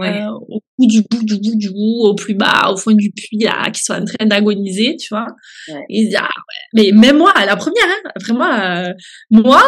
euh, 0.00 0.28
au 0.48 0.62
bout 0.78 0.86
du 0.86 1.02
bout 1.02 1.24
du 1.24 1.34
bout 1.38 1.56
du 1.56 1.70
bout, 1.70 2.04
au 2.04 2.14
plus 2.14 2.34
bas, 2.34 2.70
au 2.70 2.76
fond 2.76 2.92
du 2.92 3.10
puits, 3.10 3.38
là, 3.38 3.70
qui 3.70 3.82
sont 3.82 3.94
en 3.94 4.04
train 4.04 4.26
d'agoniser, 4.26 4.96
tu 4.96 5.08
vois. 5.10 5.26
Ouais. 5.68 5.84
Ils 5.88 6.06
disent, 6.06 6.18
ah 6.18 6.22
ouais. 6.22 6.68
Mais 6.74 6.92
même 6.92 7.18
moi, 7.18 7.32
la 7.44 7.56
première, 7.56 7.84
hein, 7.84 8.10
vraiment, 8.20 8.52
euh, 8.52 8.92
moi, 9.30 9.62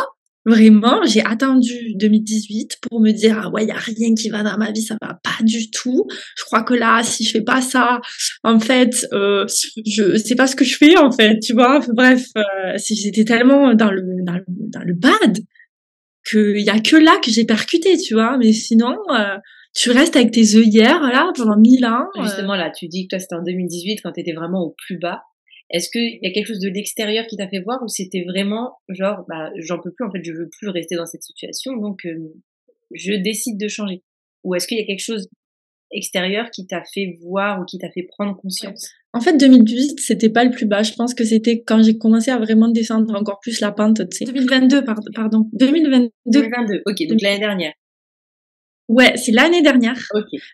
vraiment, 0.46 1.02
j'ai 1.04 1.24
attendu 1.24 1.94
2018 1.96 2.78
pour 2.82 3.00
me 3.00 3.12
dire, 3.12 3.40
ah 3.44 3.50
ouais, 3.50 3.64
il 3.64 3.68
y 3.68 3.72
a 3.72 3.78
rien 3.78 4.14
qui 4.14 4.28
va 4.28 4.42
dans 4.42 4.56
ma 4.56 4.70
vie, 4.72 4.82
ça 4.82 4.96
va 5.00 5.14
pas 5.22 5.42
du 5.42 5.70
tout. 5.70 6.06
Je 6.36 6.44
crois 6.44 6.62
que 6.62 6.74
là, 6.74 7.02
si 7.02 7.24
je 7.24 7.30
fais 7.30 7.42
pas 7.42 7.60
ça, 7.60 8.00
en 8.42 8.58
fait, 8.60 9.06
euh, 9.12 9.46
je 9.86 10.16
sais 10.16 10.34
pas 10.34 10.46
ce 10.46 10.56
que 10.56 10.64
je 10.64 10.76
fais, 10.76 10.96
en 10.96 11.10
fait, 11.12 11.38
tu 11.40 11.52
vois. 11.52 11.80
Bref, 11.88 12.26
euh, 12.36 12.42
j'étais 12.76 13.24
tellement 13.24 13.74
dans 13.74 13.90
le, 13.90 14.02
dans 14.22 14.34
le, 14.34 14.44
dans 14.48 14.82
le 14.82 14.94
bad, 14.94 15.38
qu'il 16.28 16.60
y 16.60 16.70
a 16.70 16.78
que 16.80 16.96
là 16.96 17.18
que 17.22 17.30
j'ai 17.30 17.44
percuté, 17.44 17.96
tu 17.96 18.14
vois. 18.14 18.36
Mais 18.38 18.52
sinon, 18.52 18.96
euh, 19.10 19.36
tu 19.74 19.90
restes 19.90 20.16
avec 20.16 20.30
tes 20.30 20.56
œillères 20.56 21.02
là 21.02 21.30
pendant 21.36 21.58
mille 21.58 21.84
ans. 21.84 22.06
Euh. 22.16 22.22
Justement 22.22 22.54
là, 22.54 22.70
tu 22.70 22.88
dis 22.88 23.06
que 23.06 23.16
toi 23.16 23.18
c'était 23.18 23.34
en 23.34 23.42
2018 23.42 24.00
quand 24.02 24.12
tu 24.12 24.20
étais 24.20 24.32
vraiment 24.32 24.62
au 24.62 24.74
plus 24.86 24.98
bas. 24.98 25.22
Est-ce 25.70 25.88
qu'il 25.90 26.18
y 26.22 26.26
a 26.26 26.32
quelque 26.32 26.46
chose 26.46 26.60
de 26.60 26.68
l'extérieur 26.68 27.26
qui 27.26 27.36
t'a 27.36 27.48
fait 27.48 27.60
voir 27.60 27.82
ou 27.82 27.88
c'était 27.88 28.24
vraiment 28.24 28.76
genre 28.88 29.24
bah 29.28 29.50
j'en 29.56 29.80
peux 29.80 29.92
plus 29.92 30.04
en 30.04 30.10
fait 30.10 30.22
je 30.22 30.32
veux 30.32 30.48
plus 30.48 30.68
rester 30.68 30.94
dans 30.94 31.06
cette 31.06 31.22
situation 31.22 31.74
donc 31.78 32.04
euh, 32.04 32.34
je 32.92 33.14
décide 33.14 33.58
de 33.58 33.66
changer 33.66 34.02
ou 34.44 34.54
est-ce 34.54 34.68
qu'il 34.68 34.78
y 34.78 34.82
a 34.82 34.84
quelque 34.84 35.02
chose 35.02 35.26
extérieur 35.90 36.50
qui 36.50 36.66
t'a 36.66 36.82
fait 36.92 37.16
voir 37.22 37.60
ou 37.60 37.64
qui 37.64 37.78
t'a 37.78 37.90
fait 37.90 38.02
prendre 38.02 38.36
conscience? 38.36 38.90
En 39.14 39.20
fait 39.20 39.36
2018 39.36 40.00
c'était 40.00 40.28
pas 40.28 40.44
le 40.44 40.50
plus 40.50 40.66
bas. 40.66 40.82
Je 40.82 40.92
pense 40.92 41.14
que 41.14 41.24
c'était 41.24 41.62
quand 41.62 41.82
j'ai 41.82 41.96
commencé 41.96 42.30
à 42.30 42.38
vraiment 42.38 42.68
descendre 42.68 43.14
encore 43.14 43.40
plus 43.40 43.60
la 43.60 43.72
pente 43.72 44.08
tu 44.10 44.18
sais. 44.18 44.24
2022 44.26 44.84
pardon. 44.84 45.10
pardon 45.14 45.48
2022 45.52 46.10
2022 46.26 46.82
ok 46.86 47.06
donc 47.08 47.22
l'année 47.22 47.38
dernière. 47.38 47.72
Ouais, 48.88 49.16
c'est 49.16 49.32
l'année 49.32 49.62
dernière. 49.62 49.98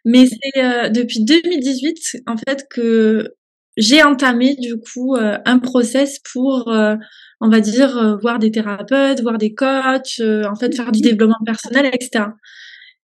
Mais 0.05 0.27
c'est 0.27 0.63
euh, 0.63 0.89
depuis 0.89 1.25
2018 1.25 2.23
en 2.27 2.37
fait 2.37 2.67
que 2.71 3.35
j'ai 3.77 4.03
entamé 4.03 4.55
du 4.55 4.77
coup 4.79 5.17
euh, 5.17 5.39
un 5.45 5.59
process 5.59 6.21
pour, 6.33 6.69
euh, 6.69 6.97
on 7.41 7.49
va 7.49 7.61
dire, 7.61 8.19
voir 8.23 8.39
des 8.39 8.51
thérapeutes, 8.53 9.21
voir 9.23 9.39
des 9.39 9.55
coachs, 9.55 10.21
en 10.21 10.55
fait 10.55 10.75
faire 10.75 10.93
du 10.93 11.01
développement 11.01 11.39
personnel, 11.45 11.87
etc. 11.87 12.27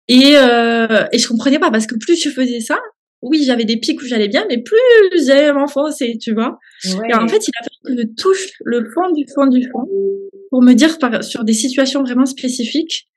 Et, 0.07 0.33
et 0.33 1.19
je 1.19 1.27
comprenais 1.27 1.59
pas 1.59 1.71
parce 1.71 1.85
que 1.87 1.95
plus 1.95 2.21
je 2.21 2.29
faisais 2.29 2.61
ça, 2.61 2.79
oui, 3.21 3.43
j'avais 3.43 3.65
des 3.65 3.77
pics 3.77 4.01
où 4.01 4.05
j'allais 4.05 4.27
bien, 4.27 4.45
mais 4.49 4.61
plus 4.61 5.25
j'allais 5.25 5.51
m'enfoncer, 5.53 6.17
tu 6.21 6.33
vois. 6.33 6.57
Et 6.85 7.13
en 7.13 7.27
fait, 7.27 7.47
il 7.47 7.51
a 7.59 7.63
fallu 7.63 7.95
que 7.95 8.01
je 8.01 8.07
touche 8.21 8.51
le 8.63 8.89
fond 8.93 9.11
du 9.11 9.25
fond 9.33 9.47
du 9.47 9.63
fond 9.69 9.87
pour 10.49 10.63
me 10.63 10.73
dire 10.73 10.97
par, 10.99 11.23
sur 11.23 11.43
des 11.43 11.53
situations 11.53 12.03
vraiment 12.03 12.25
spécifiques 12.25 13.09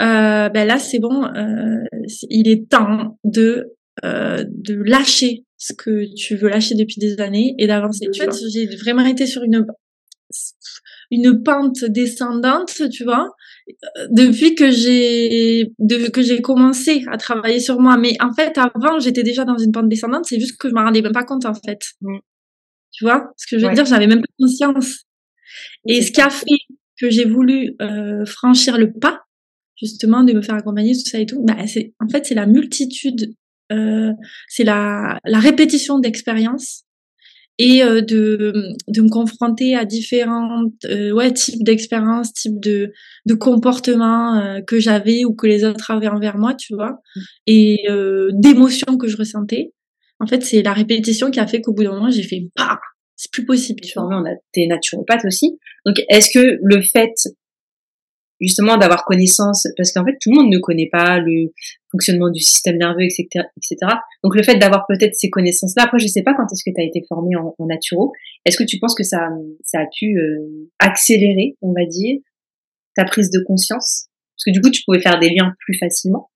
euh, 0.00 0.48
ben 0.48 0.66
là 0.66 0.78
c'est 0.78 0.98
bon, 0.98 1.24
euh, 1.24 1.84
il 2.28 2.48
est 2.48 2.68
temps 2.68 3.16
de 3.22 3.76
euh, 4.04 4.44
de 4.48 4.74
lâcher 4.74 5.44
ce 5.56 5.72
que 5.72 6.12
tu 6.16 6.34
veux 6.34 6.48
lâcher 6.48 6.74
depuis 6.74 6.98
des 6.98 7.20
années 7.20 7.54
et 7.58 7.68
d'avancer. 7.68 8.08
En 8.08 8.12
fait, 8.12 8.34
j'ai 8.52 8.66
vraiment 8.76 9.06
été 9.06 9.26
sur 9.26 9.44
une 9.44 9.66
une 11.12 11.44
pente 11.44 11.84
descendante, 11.84 12.90
tu 12.90 13.04
vois, 13.04 13.28
depuis 14.10 14.54
que 14.54 14.70
j'ai 14.70 15.72
que 16.12 16.22
j'ai 16.22 16.40
commencé 16.42 17.04
à 17.10 17.16
travailler 17.16 17.60
sur 17.60 17.80
moi. 17.80 17.96
Mais 17.96 18.14
en 18.20 18.32
fait, 18.32 18.58
avant, 18.58 18.98
j'étais 18.98 19.22
déjà 19.22 19.44
dans 19.44 19.58
une 19.58 19.72
pente 19.72 19.88
descendante. 19.88 20.26
C'est 20.26 20.40
juste 20.40 20.58
que 20.58 20.68
je 20.68 20.74
m'en 20.74 20.84
rendais 20.84 21.02
même 21.02 21.12
pas 21.12 21.24
compte 21.24 21.46
en 21.46 21.54
fait. 21.54 21.80
Mmh. 22.00 22.18
Tu 22.92 23.04
vois 23.04 23.32
ce 23.36 23.46
que 23.46 23.58
je 23.58 23.66
veux 23.66 23.74
dire? 23.74 23.84
J'avais 23.84 24.06
même 24.06 24.20
pas 24.20 24.32
conscience. 24.38 25.04
Et 25.86 26.02
ce 26.02 26.12
qui 26.12 26.20
a 26.20 26.30
fait 26.30 26.46
que 27.00 27.10
j'ai 27.10 27.24
voulu 27.24 27.74
euh, 27.80 28.24
franchir 28.24 28.78
le 28.78 28.92
pas, 28.92 29.24
justement 29.76 30.24
de 30.24 30.32
me 30.32 30.42
faire 30.42 30.54
accompagner 30.54 30.94
tout 30.94 31.08
ça 31.08 31.18
et 31.18 31.26
tout 31.26 31.42
bah 31.42 31.66
c'est 31.66 31.94
en 32.00 32.08
fait 32.08 32.26
c'est 32.26 32.34
la 32.34 32.46
multitude 32.46 33.34
euh, 33.72 34.12
c'est 34.48 34.64
la 34.64 35.18
la 35.24 35.38
répétition 35.38 35.98
d'expériences 35.98 36.84
et 37.58 37.82
euh, 37.82 38.00
de 38.00 38.52
de 38.88 39.00
me 39.02 39.08
confronter 39.08 39.76
à 39.76 39.84
différents 39.84 40.64
euh, 40.86 41.12
ouais 41.12 41.32
types 41.32 41.62
d'expériences 41.62 42.32
types 42.32 42.58
de 42.60 42.92
de 43.26 43.34
comportements 43.34 44.36
euh, 44.40 44.60
que 44.60 44.80
j'avais 44.80 45.24
ou 45.24 45.34
que 45.34 45.46
les 45.46 45.64
autres 45.64 45.90
avaient 45.90 46.08
envers 46.08 46.36
moi 46.36 46.54
tu 46.54 46.74
vois 46.74 46.90
mmh. 46.90 47.20
et 47.46 47.90
euh, 47.90 48.30
d'émotions 48.32 48.96
que 48.98 49.08
je 49.08 49.16
ressentais. 49.16 49.72
En 50.20 50.26
fait 50.26 50.42
c'est 50.42 50.62
la 50.62 50.72
répétition 50.72 51.30
qui 51.30 51.40
a 51.40 51.46
fait 51.46 51.60
qu'au 51.60 51.72
bout 51.72 51.84
d'un 51.84 51.92
moment 51.92 52.10
j'ai 52.10 52.22
fait 52.22 52.48
bah 52.56 52.78
c'est 53.16 53.30
plus 53.30 53.46
possible 53.46 53.80
tu 53.82 53.92
vois. 53.98 54.08
On 54.08 54.24
a 54.24 54.34
t'es 54.52 54.66
naturopathe 54.66 55.24
aussi. 55.24 55.58
Donc 55.86 56.02
est-ce 56.08 56.30
que 56.36 56.58
le 56.60 56.82
fait 56.82 57.12
justement 58.40 58.76
d'avoir 58.76 59.04
connaissance, 59.04 59.66
parce 59.76 59.92
qu'en 59.92 60.04
fait 60.04 60.16
tout 60.20 60.30
le 60.30 60.36
monde 60.42 60.52
ne 60.52 60.58
connaît 60.58 60.88
pas 60.90 61.18
le 61.18 61.52
fonctionnement 61.94 62.28
du 62.28 62.40
système 62.40 62.76
nerveux, 62.76 63.04
etc., 63.04 63.46
etc. 63.56 63.76
Donc 64.24 64.34
le 64.34 64.42
fait 64.42 64.56
d'avoir 64.56 64.84
peut-être 64.88 65.14
ces 65.14 65.30
connaissances-là, 65.30 65.84
après 65.84 65.98
je 65.98 66.08
sais 66.08 66.22
pas 66.22 66.34
quand 66.34 66.46
est-ce 66.52 66.64
que 66.68 66.74
tu 66.74 66.80
as 66.80 66.84
été 66.84 67.02
formé 67.08 67.36
en, 67.36 67.54
en 67.56 67.66
naturo, 67.66 68.12
est-ce 68.44 68.56
que 68.56 68.64
tu 68.64 68.78
penses 68.80 68.96
que 68.96 69.04
ça, 69.04 69.28
ça 69.62 69.78
a 69.78 69.86
pu 69.96 70.18
euh, 70.18 70.70
accélérer, 70.80 71.56
on 71.62 71.72
va 71.72 71.86
dire, 71.86 72.18
ta 72.96 73.04
prise 73.04 73.30
de 73.30 73.40
conscience? 73.46 74.08
Parce 74.36 74.44
que 74.46 74.50
du 74.50 74.60
coup 74.60 74.70
tu 74.70 74.82
pouvais 74.84 75.00
faire 75.00 75.20
des 75.20 75.30
liens 75.30 75.54
plus 75.60 75.78
facilement. 75.78 76.30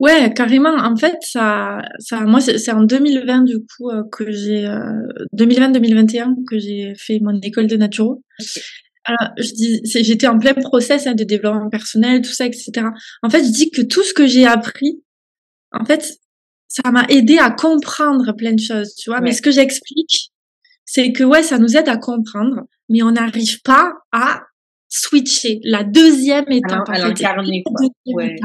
Ouais, 0.00 0.32
carrément. 0.34 0.74
En 0.76 0.96
fait, 0.96 1.18
ça, 1.20 1.82
ça, 1.98 2.22
moi, 2.22 2.40
c'est 2.40 2.72
en 2.72 2.84
2020 2.84 3.44
du 3.44 3.58
coup 3.58 3.90
euh, 3.90 4.02
que 4.10 4.32
j'ai, 4.32 4.66
2020-2021 5.36 6.22
euh, 6.22 6.34
que 6.48 6.58
j'ai 6.58 6.94
fait 6.96 7.18
mon 7.20 7.38
école 7.42 7.66
de 7.66 7.76
naturo. 7.76 8.22
Alors, 9.04 9.32
je 9.38 9.52
dis, 9.52 9.80
j'étais 9.84 10.26
en 10.26 10.38
plein 10.38 10.54
process 10.54 11.06
hein, 11.06 11.14
de 11.14 11.24
développement 11.24 11.70
personnel, 11.70 12.20
tout 12.22 12.32
ça, 12.32 12.46
etc. 12.46 12.86
En 13.22 13.30
fait, 13.30 13.44
je 13.44 13.50
dis 13.50 13.70
que 13.70 13.82
tout 13.82 14.02
ce 14.02 14.12
que 14.12 14.26
j'ai 14.26 14.46
appris, 14.46 15.02
en 15.72 15.84
fait, 15.84 16.18
ça 16.68 16.90
m'a 16.90 17.04
aidé 17.08 17.38
à 17.38 17.50
comprendre 17.50 18.32
plein 18.36 18.52
de 18.52 18.60
choses, 18.60 18.94
tu 18.94 19.10
vois. 19.10 19.20
Mais 19.20 19.32
ce 19.32 19.42
que 19.42 19.50
j'explique, 19.50 20.30
c'est 20.84 21.12
que 21.12 21.24
ouais, 21.24 21.42
ça 21.42 21.58
nous 21.58 21.76
aide 21.76 21.88
à 21.88 21.96
comprendre, 21.96 22.62
mais 22.88 23.02
on 23.02 23.12
n'arrive 23.12 23.60
pas 23.62 23.92
à 24.12 24.42
switcher. 24.88 25.60
La 25.64 25.84
deuxième 25.84 26.50
étape, 26.50 26.88
à, 26.88 27.08
en, 27.08 27.14
fait, 27.14 27.24
ouais. 28.06 28.36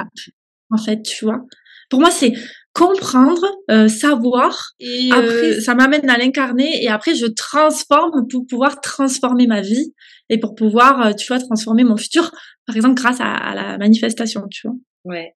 en 0.69 0.77
fait, 0.77 1.01
tu 1.03 1.25
vois. 1.25 1.45
Pour 1.89 1.99
moi, 1.99 2.11
c'est 2.11 2.33
comprendre, 2.75 3.45
euh, 3.71 3.87
savoir, 3.87 4.73
et 4.81 5.09
après, 5.11 5.57
euh, 5.57 5.61
ça 5.61 5.75
m'amène 5.75 6.09
à 6.09 6.17
l'incarner, 6.17 6.83
et 6.83 6.89
après, 6.89 7.15
je 7.15 7.25
transforme 7.25 8.27
pour 8.27 8.45
pouvoir 8.45 8.81
transformer 8.81 9.47
ma 9.47 9.61
vie 9.61 9.93
et 10.29 10.37
pour 10.39 10.55
pouvoir, 10.55 11.07
euh, 11.07 11.13
tu 11.13 11.25
vois, 11.27 11.39
transformer 11.39 11.85
mon 11.85 11.95
futur, 11.95 12.31
par 12.67 12.75
exemple, 12.75 12.95
grâce 12.95 13.21
à, 13.21 13.55
la 13.55 13.77
manifestation, 13.77 14.43
tu 14.51 14.67
vois. 14.67 14.75
Ouais. 15.05 15.35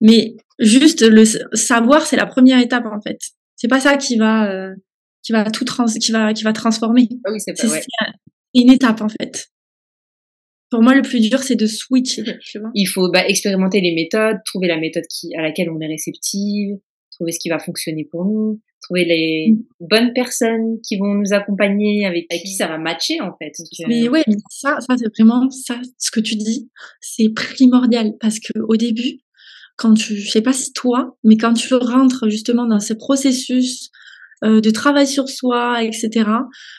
Mais 0.00 0.36
juste 0.60 1.02
le 1.02 1.24
savoir, 1.52 2.06
c'est 2.06 2.16
la 2.16 2.26
première 2.26 2.60
étape 2.60 2.86
en 2.86 3.00
fait. 3.00 3.18
C'est 3.56 3.68
pas 3.68 3.80
ça 3.80 3.96
qui 3.96 4.16
va, 4.16 4.50
euh, 4.50 4.74
qui 5.22 5.32
va 5.32 5.50
tout 5.50 5.64
trans, 5.64 5.86
qui 5.86 6.12
va, 6.12 6.32
qui 6.32 6.44
va 6.44 6.52
transformer. 6.52 7.08
Ah 7.24 7.32
oui, 7.32 7.40
c'est. 7.40 7.60
Ouais. 7.66 7.82
une 8.54 8.70
étape 8.70 9.02
en 9.02 9.08
fait. 9.08 9.48
Pour 10.70 10.82
moi, 10.82 10.94
le 10.94 11.02
plus 11.02 11.20
dur, 11.20 11.38
c'est 11.40 11.56
de 11.56 11.66
switcher. 11.66 12.24
Tu 12.42 12.58
vois 12.58 12.70
Il 12.74 12.86
faut 12.86 13.10
bah, 13.10 13.26
expérimenter 13.26 13.80
les 13.80 13.94
méthodes, 13.94 14.38
trouver 14.44 14.68
la 14.68 14.78
méthode 14.78 15.04
qui, 15.08 15.34
à 15.34 15.42
laquelle 15.42 15.70
on 15.70 15.80
est 15.80 15.86
réceptive, 15.86 16.76
trouver 17.10 17.32
ce 17.32 17.38
qui 17.38 17.48
va 17.48 17.58
fonctionner 17.58 18.06
pour 18.10 18.24
nous. 18.24 18.60
trouver 18.82 19.04
les 19.04 19.50
mmh. 19.50 19.64
bonnes 19.80 20.12
personnes 20.12 20.78
qui 20.86 20.98
vont 20.98 21.14
nous 21.14 21.32
accompagner, 21.32 22.06
avec, 22.06 22.28
qui 22.28 22.54
ça 22.54 22.68
va 22.68 22.78
matcher 22.78 23.20
en 23.20 23.32
fait. 23.38 23.52
mais 23.88 24.08
ouais, 24.08 24.22
mais 24.26 24.36
ça, 24.50 24.78
ça 24.80 24.96
c'est 24.96 25.08
vraiment 25.18 25.50
ça, 25.50 25.80
ce 25.98 26.10
que 26.10 26.20
tu 26.20 26.36
dis, 26.36 26.70
c'est 27.00 27.30
primordial 27.30 28.14
parce 28.20 28.38
que 28.38 28.58
au 28.60 28.76
début, 28.76 29.20
quand 29.76 29.94
tu, 29.94 30.16
je 30.16 30.30
sais 30.30 30.42
pas 30.42 30.52
si 30.52 30.72
toi, 30.72 31.16
mais 31.24 31.36
quand 31.36 31.54
tu 31.54 31.72
rentres 31.74 32.28
justement 32.28 32.66
dans 32.66 32.80
ce 32.80 32.92
processus 32.92 33.90
euh, 34.44 34.60
de 34.60 34.70
travail 34.70 35.06
sur 35.06 35.28
soi, 35.28 35.82
etc. 35.82 36.30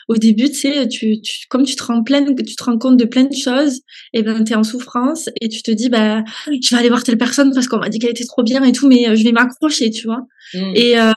Au 0.08 0.16
début, 0.16 0.48
tu 0.48 0.54
sais, 0.54 0.88
tu, 0.88 1.20
tu, 1.20 1.46
comme 1.48 1.64
tu 1.64 1.76
te 1.76 1.82
rends 1.82 2.02
plein, 2.02 2.24
tu 2.24 2.56
te 2.56 2.64
rends 2.64 2.78
compte 2.78 2.96
de 2.96 3.04
plein 3.04 3.24
de 3.24 3.34
choses, 3.34 3.80
et 4.12 4.22
ben 4.22 4.42
t'es 4.44 4.54
en 4.54 4.64
souffrance 4.64 5.28
et 5.40 5.48
tu 5.48 5.62
te 5.62 5.70
dis 5.70 5.88
bah 5.88 6.22
je 6.46 6.74
vais 6.74 6.80
aller 6.80 6.88
voir 6.88 7.04
telle 7.04 7.18
personne 7.18 7.52
parce 7.52 7.68
qu'on 7.68 7.78
m'a 7.78 7.88
dit 7.88 7.98
qu'elle 7.98 8.10
était 8.10 8.24
trop 8.24 8.42
bien 8.42 8.62
et 8.64 8.72
tout, 8.72 8.88
mais 8.88 9.08
euh, 9.08 9.14
je 9.14 9.24
vais 9.24 9.32
m'accrocher, 9.32 9.90
tu 9.90 10.06
vois. 10.06 10.26
Mmh. 10.54 10.72
Et 10.74 10.98
euh, 10.98 11.12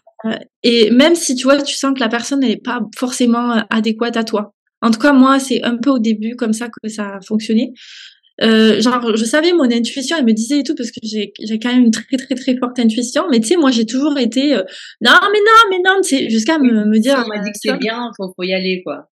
et 0.64 0.90
même 0.92 1.16
si 1.16 1.36
tu 1.36 1.44
vois, 1.44 1.62
tu 1.62 1.76
sens 1.76 1.94
que 1.94 2.00
la 2.00 2.10
personne 2.10 2.40
n'est 2.40 2.58
pas 2.58 2.82
forcément 2.96 3.64
adéquate 3.70 4.18
à 4.18 4.24
toi. 4.24 4.54
En 4.82 4.92
tout 4.92 5.00
cas, 5.00 5.14
moi, 5.14 5.40
c'est 5.40 5.64
un 5.64 5.78
peu 5.78 5.90
au 5.90 6.00
début 6.00 6.36
comme 6.36 6.52
ça 6.52 6.68
que 6.68 6.90
ça 6.90 7.16
a 7.16 7.22
fonctionné. 7.22 7.74
Euh, 8.42 8.82
genre, 8.82 9.16
je 9.16 9.26
savais 9.26 9.54
mon 9.54 9.66
intuition, 9.72 10.18
elle 10.18 10.26
me 10.26 10.34
disait 10.34 10.60
et 10.60 10.64
tout, 10.64 10.74
parce 10.76 10.90
que 10.90 11.00
j'ai, 11.04 11.34
j'ai 11.40 11.60
quand 11.60 11.72
même 11.72 11.86
une 11.86 11.92
très, 11.92 12.18
très, 12.18 12.36
très 12.36 12.58
forte 12.58 12.80
intuition. 12.80 13.26
Mais 13.30 13.40
tu 13.40 13.50
sais, 13.50 13.58
moi, 13.58 13.72
j'ai 13.72 13.86
toujours 13.86 14.18
été, 14.18 14.56
euh, 14.56 14.64
non, 15.02 15.12
mais 15.32 15.40
non, 15.40 15.70
mais 15.70 15.78
non, 15.86 16.02
tu 16.02 16.18
sais, 16.18 16.30
jusqu'à 16.30 16.58
me, 16.58 16.86
me 16.86 17.00
dire. 17.00 17.24
On 17.24 17.28
m'a 17.28 17.44
dit 17.44 17.52
que 17.52 17.58
c'est 17.62 17.78
bien, 17.78 18.10
faut, 18.18 18.34
faut 18.36 18.44
y 18.44 18.54
aller, 18.54 18.82
quoi. 18.84 19.10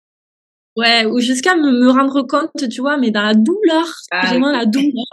Ouais, 0.77 1.07
ou 1.07 1.21
jusqu'à 1.21 1.57
me, 1.57 1.71
me 1.71 1.91
rendre 1.91 2.23
compte, 2.23 2.69
tu 2.69 2.81
vois, 2.83 2.99
mais 2.99 3.11
dans 3.11 3.23
la 3.23 3.35
douleur, 3.35 3.87
ah, 4.11 4.27
vraiment 4.27 4.53
la 4.53 4.67
douleur, 4.67 5.07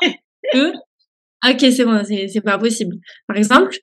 que, 0.52 0.74
ok, 1.50 1.60
c'est 1.60 1.86
bon, 1.86 2.04
c'est, 2.04 2.28
c'est 2.28 2.42
pas 2.42 2.58
possible. 2.58 2.98
Par 3.28 3.38
exemple, 3.38 3.78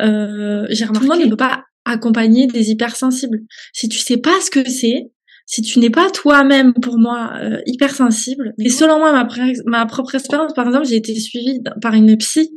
euh, 0.00 0.66
j'ai 0.70 0.86
remarqué, 0.86 1.06
tout 1.06 1.12
le 1.12 1.18
monde 1.18 1.26
ne 1.26 1.30
peut 1.30 1.36
pas 1.36 1.64
accompagner 1.84 2.46
des 2.46 2.70
hypersensibles. 2.70 3.40
Si 3.74 3.90
tu 3.90 3.98
sais 3.98 4.16
pas 4.16 4.40
ce 4.40 4.50
que 4.50 4.68
c'est, 4.68 5.10
si 5.46 5.62
tu 5.62 5.78
n'es 5.78 5.90
pas 5.90 6.10
toi-même, 6.10 6.74
pour 6.74 6.98
moi, 6.98 7.30
euh, 7.40 7.60
hypersensible, 7.66 8.52
et 8.58 8.68
selon 8.68 8.98
moi, 8.98 9.12
ma, 9.12 9.28
ma 9.64 9.86
propre 9.86 10.16
expérience, 10.16 10.52
par 10.52 10.66
exemple, 10.66 10.86
j'ai 10.86 10.96
été 10.96 11.14
suivie 11.14 11.60
par 11.80 11.94
une 11.94 12.16
psy 12.18 12.50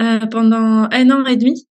euh, 0.00 0.18
pendant 0.26 0.88
un 0.90 1.10
an 1.10 1.24
et 1.24 1.36
demi, 1.36 1.66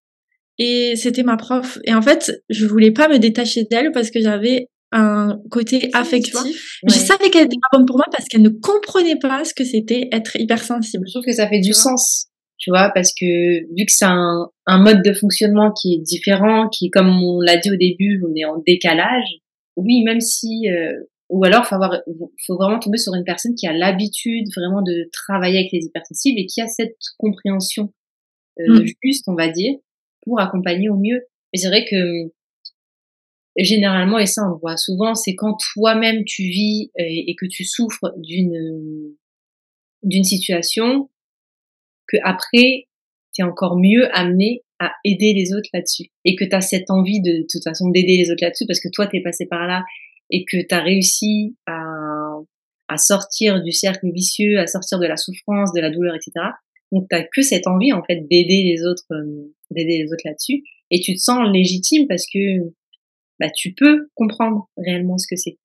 et 0.59 0.93
c'était 0.95 1.23
ma 1.23 1.37
prof. 1.37 1.79
Et 1.85 1.93
en 1.93 2.01
fait, 2.01 2.43
je 2.49 2.67
voulais 2.67 2.91
pas 2.91 3.09
me 3.09 3.17
détacher 3.17 3.63
d'elle 3.63 3.91
parce 3.91 4.11
que 4.11 4.21
j'avais 4.21 4.69
un 4.91 5.39
côté 5.49 5.89
affectif. 5.93 6.79
Je 6.87 6.93
savais 6.93 7.31
qu'elle 7.31 7.47
était 7.47 7.57
pas 7.59 7.77
bonne 7.77 7.87
pour 7.87 7.97
moi 7.97 8.05
parce 8.11 8.25
qu'elle 8.25 8.43
ne 8.43 8.49
comprenait 8.49 9.17
pas 9.17 9.43
ce 9.43 9.55
que 9.55 9.63
c'était 9.63 10.07
être 10.11 10.35
hypersensible. 10.39 11.03
Je 11.07 11.13
trouve 11.13 11.25
que 11.25 11.33
ça 11.33 11.47
fait 11.47 11.61
du 11.61 11.73
sens, 11.73 12.27
tu 12.59 12.69
vois, 12.69 12.91
parce 12.93 13.11
que 13.11 13.25
vu 13.75 13.85
que 13.85 13.91
c'est 13.91 14.05
un, 14.05 14.47
un 14.67 14.77
mode 14.77 15.01
de 15.03 15.13
fonctionnement 15.13 15.71
qui 15.71 15.95
est 15.95 16.01
différent, 16.03 16.69
qui, 16.69 16.91
comme 16.91 17.09
on 17.09 17.41
l'a 17.41 17.57
dit 17.57 17.71
au 17.71 17.75
début, 17.75 18.21
on 18.23 18.35
est 18.35 18.45
en 18.45 18.61
décalage, 18.65 19.25
oui, 19.75 20.03
même 20.03 20.19
si, 20.19 20.69
euh, 20.69 20.93
ou 21.29 21.43
alors 21.43 21.65
faut 21.65 21.75
avoir, 21.75 22.01
faut 22.45 22.55
vraiment 22.55 22.79
tomber 22.79 22.97
sur 22.97 23.13
une 23.15 23.23
personne 23.23 23.55
qui 23.55 23.67
a 23.67 23.73
l'habitude 23.73 24.47
vraiment 24.55 24.81
de 24.81 25.09
travailler 25.11 25.59
avec 25.59 25.71
les 25.71 25.85
hypersensibles 25.85 26.39
et 26.39 26.45
qui 26.45 26.61
a 26.61 26.67
cette 26.67 26.97
compréhension 27.17 27.93
euh, 28.59 28.81
mmh. 28.81 28.85
juste, 29.03 29.25
on 29.27 29.35
va 29.35 29.49
dire, 29.49 29.73
pour 30.23 30.39
accompagner 30.39 30.89
au 30.89 30.97
mieux. 30.97 31.21
Mais 31.51 31.59
c'est 31.59 31.69
vrai 31.69 31.85
que 31.89 32.31
généralement, 33.57 34.19
et 34.19 34.25
ça 34.25 34.43
on 34.47 34.53
le 34.53 34.59
voit 34.59 34.77
souvent, 34.77 35.15
c'est 35.15 35.35
quand 35.35 35.55
toi-même 35.73 36.23
tu 36.25 36.43
vis 36.43 36.91
et, 36.97 37.31
et, 37.31 37.35
que 37.35 37.45
tu 37.45 37.63
souffres 37.65 38.13
d'une 38.17 39.15
d'une 40.01 40.23
situation, 40.23 41.09
que 42.07 42.17
après 42.23 42.87
tu 43.33 43.41
es 43.41 43.43
encore 43.43 43.77
mieux 43.77 44.07
amené 44.15 44.63
aider 45.03 45.33
les 45.33 45.53
autres 45.53 45.69
là-dessus 45.73 46.05
et 46.25 46.35
que 46.35 46.45
tu 46.45 46.55
as 46.55 46.61
cette 46.61 46.89
envie 46.89 47.21
de, 47.21 47.45
toute 47.49 47.63
façon 47.63 47.89
d'aider 47.89 48.17
les 48.17 48.31
autres 48.31 48.43
là-dessus 48.43 48.65
parce 48.67 48.79
que 48.79 48.89
toi 48.91 49.07
t'es 49.07 49.21
passé 49.21 49.45
par 49.45 49.67
là 49.67 49.83
et 50.29 50.45
que 50.45 50.57
tu 50.57 50.73
as 50.73 50.81
réussi 50.81 51.55
à, 51.67 51.79
sortir 52.95 53.63
du 53.63 53.71
cercle 53.71 54.11
vicieux, 54.13 54.59
à 54.59 54.67
sortir 54.67 54.99
de 54.99 55.07
la 55.07 55.17
souffrance, 55.17 55.73
de 55.73 55.81
la 55.81 55.89
douleur, 55.89 56.13
etc. 56.13 56.31
Donc 56.91 57.07
t'as 57.09 57.23
que 57.23 57.41
cette 57.41 57.65
envie 57.65 57.91
en 57.91 58.03
fait 58.03 58.17
d'aider 58.29 58.61
les 58.63 58.85
autres, 58.85 59.07
euh, 59.11 59.51
d'aider 59.71 60.03
les 60.03 60.13
autres 60.13 60.21
là-dessus 60.25 60.61
et 60.91 60.99
tu 60.99 61.15
te 61.15 61.19
sens 61.19 61.39
légitime 61.51 62.07
parce 62.07 62.25
que 62.31 62.71
bah 63.39 63.49
tu 63.49 63.73
peux 63.73 64.09
comprendre 64.13 64.69
réellement 64.77 65.17
ce 65.17 65.25
que 65.27 65.35
c'est. 65.35 65.57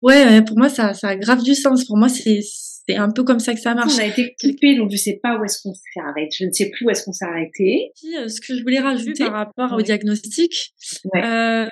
Ouais, 0.00 0.42
pour 0.42 0.56
moi 0.56 0.70
ça 0.70 0.94
ça 0.94 1.08
a 1.08 1.16
grave 1.16 1.42
du 1.42 1.54
sens. 1.54 1.84
Pour 1.84 1.98
moi 1.98 2.08
c'est 2.08 2.40
c'est 2.88 2.96
un 2.96 3.10
peu 3.10 3.22
comme 3.22 3.38
ça 3.38 3.54
que 3.54 3.60
ça 3.60 3.74
marche. 3.74 3.92
On 3.94 3.98
a 3.98 4.06
été 4.06 4.34
coupé, 4.40 4.76
donc 4.76 4.90
je 4.90 4.96
sais 4.96 5.20
pas 5.22 5.38
où 5.38 5.44
est-ce 5.44 5.62
qu'on 5.62 5.74
s'est 5.74 6.00
arrêté. 6.00 6.36
Je 6.38 6.44
ne 6.46 6.52
sais 6.52 6.70
plus 6.70 6.86
où 6.86 6.90
est-ce 6.90 7.04
qu'on 7.04 7.12
s'est 7.12 7.24
arrêté. 7.24 7.92
Euh, 8.18 8.28
ce 8.28 8.40
que 8.40 8.56
je 8.56 8.62
voulais 8.62 8.80
rajouter 8.80 9.24
par 9.24 9.32
rapport 9.32 9.72
au 9.72 9.82
diagnostic, 9.82 10.74
euh, 11.14 11.66